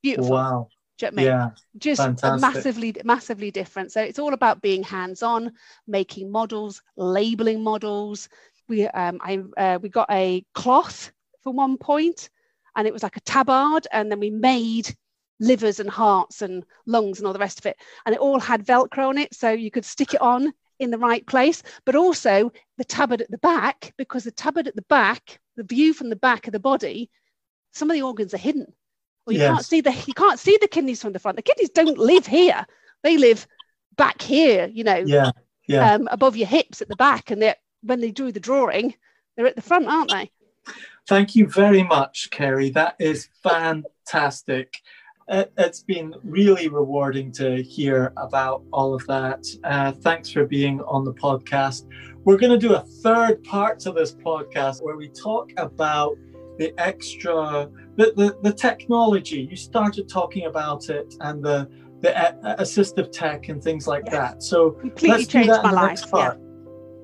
[0.06, 0.32] beautiful.
[0.32, 0.68] Wow.
[1.02, 1.26] You know I mean?
[1.26, 1.50] Yeah.
[1.78, 2.42] Just Fantastic.
[2.42, 3.92] massively, massively different.
[3.92, 5.52] So it's all about being hands-on,
[5.88, 8.30] making models, labeling models.
[8.70, 12.30] We um I uh, we got a cloth for one point,
[12.76, 14.96] and it was like a tabard, and then we made
[15.40, 18.66] livers and hearts and lungs and all the rest of it, and it all had
[18.66, 21.62] Velcro on it, so you could stick it on in the right place.
[21.86, 25.94] But also the tabard at the back, because the tabard at the back, the view
[25.94, 27.10] from the back of the body,
[27.74, 28.74] some of the organs are hidden.
[29.26, 29.52] Well, you yes.
[29.54, 31.38] can't see the you can't see the kidneys from the front.
[31.38, 32.66] The kidneys don't live here;
[33.04, 33.48] they live
[33.96, 34.70] back here.
[34.72, 35.32] You know, yeah,
[35.68, 38.94] yeah, um, above your hips at the back, and they when they drew the drawing,
[39.36, 40.32] they're at the front, aren't they?
[41.08, 42.70] Thank you very much, Kerry.
[42.72, 44.74] That is fantastic.
[45.28, 49.46] It, has been really rewarding to hear about all of that.
[49.64, 51.88] Uh, thanks for being on the podcast.
[52.24, 56.16] We're going to do a third part to this podcast where we talk about
[56.58, 61.70] the extra the, the, the technology you started talking about it and the
[62.02, 64.44] the assistive tech and things like that.
[64.44, 66.34] So completely changed my life yeah.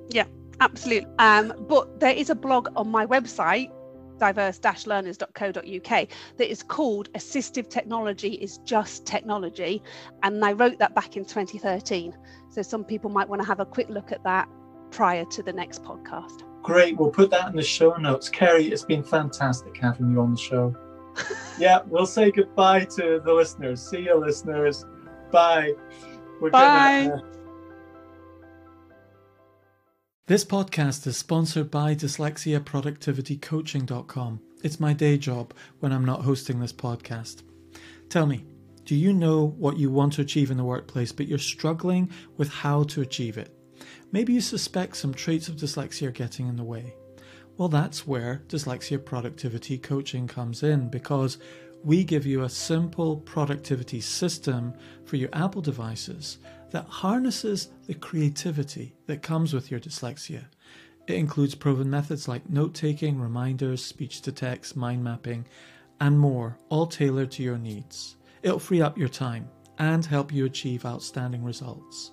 [0.09, 0.25] yeah
[0.59, 3.71] absolutely um, but there is a blog on my website
[4.19, 9.81] diverse-learners.co.uk that is called assistive technology is just technology
[10.21, 12.15] and i wrote that back in 2013
[12.51, 14.47] so some people might want to have a quick look at that
[14.91, 16.97] prior to the next podcast Great.
[16.97, 18.29] We'll put that in the show notes.
[18.29, 20.75] Kerry, it's been fantastic having you on the show.
[21.59, 23.81] yeah, we'll say goodbye to the listeners.
[23.81, 24.85] See you, listeners.
[25.31, 25.73] Bye.
[26.39, 27.09] We're Bye.
[27.13, 27.19] Uh...
[30.27, 34.41] This podcast is sponsored by dyslexiaproductivitycoaching.com.
[34.63, 37.41] It's my day job when I'm not hosting this podcast.
[38.09, 38.45] Tell me,
[38.85, 42.49] do you know what you want to achieve in the workplace, but you're struggling with
[42.49, 43.53] how to achieve it?
[44.11, 46.93] Maybe you suspect some traits of dyslexia are getting in the way.
[47.57, 51.37] Well, that's where dyslexia productivity coaching comes in because
[51.83, 54.73] we give you a simple productivity system
[55.05, 56.39] for your Apple devices
[56.71, 60.45] that harnesses the creativity that comes with your dyslexia.
[61.07, 65.45] It includes proven methods like note taking, reminders, speech to text, mind mapping,
[65.99, 68.17] and more, all tailored to your needs.
[68.43, 72.11] It'll free up your time and help you achieve outstanding results.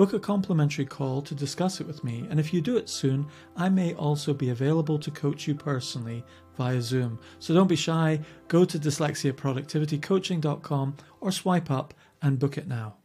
[0.00, 3.26] Book a complimentary call to discuss it with me, and if you do it soon,
[3.54, 6.24] I may also be available to coach you personally
[6.56, 7.18] via Zoom.
[7.38, 11.92] So don't be shy, go to dyslexiaproductivitycoaching.com or swipe up
[12.22, 12.96] and book it now.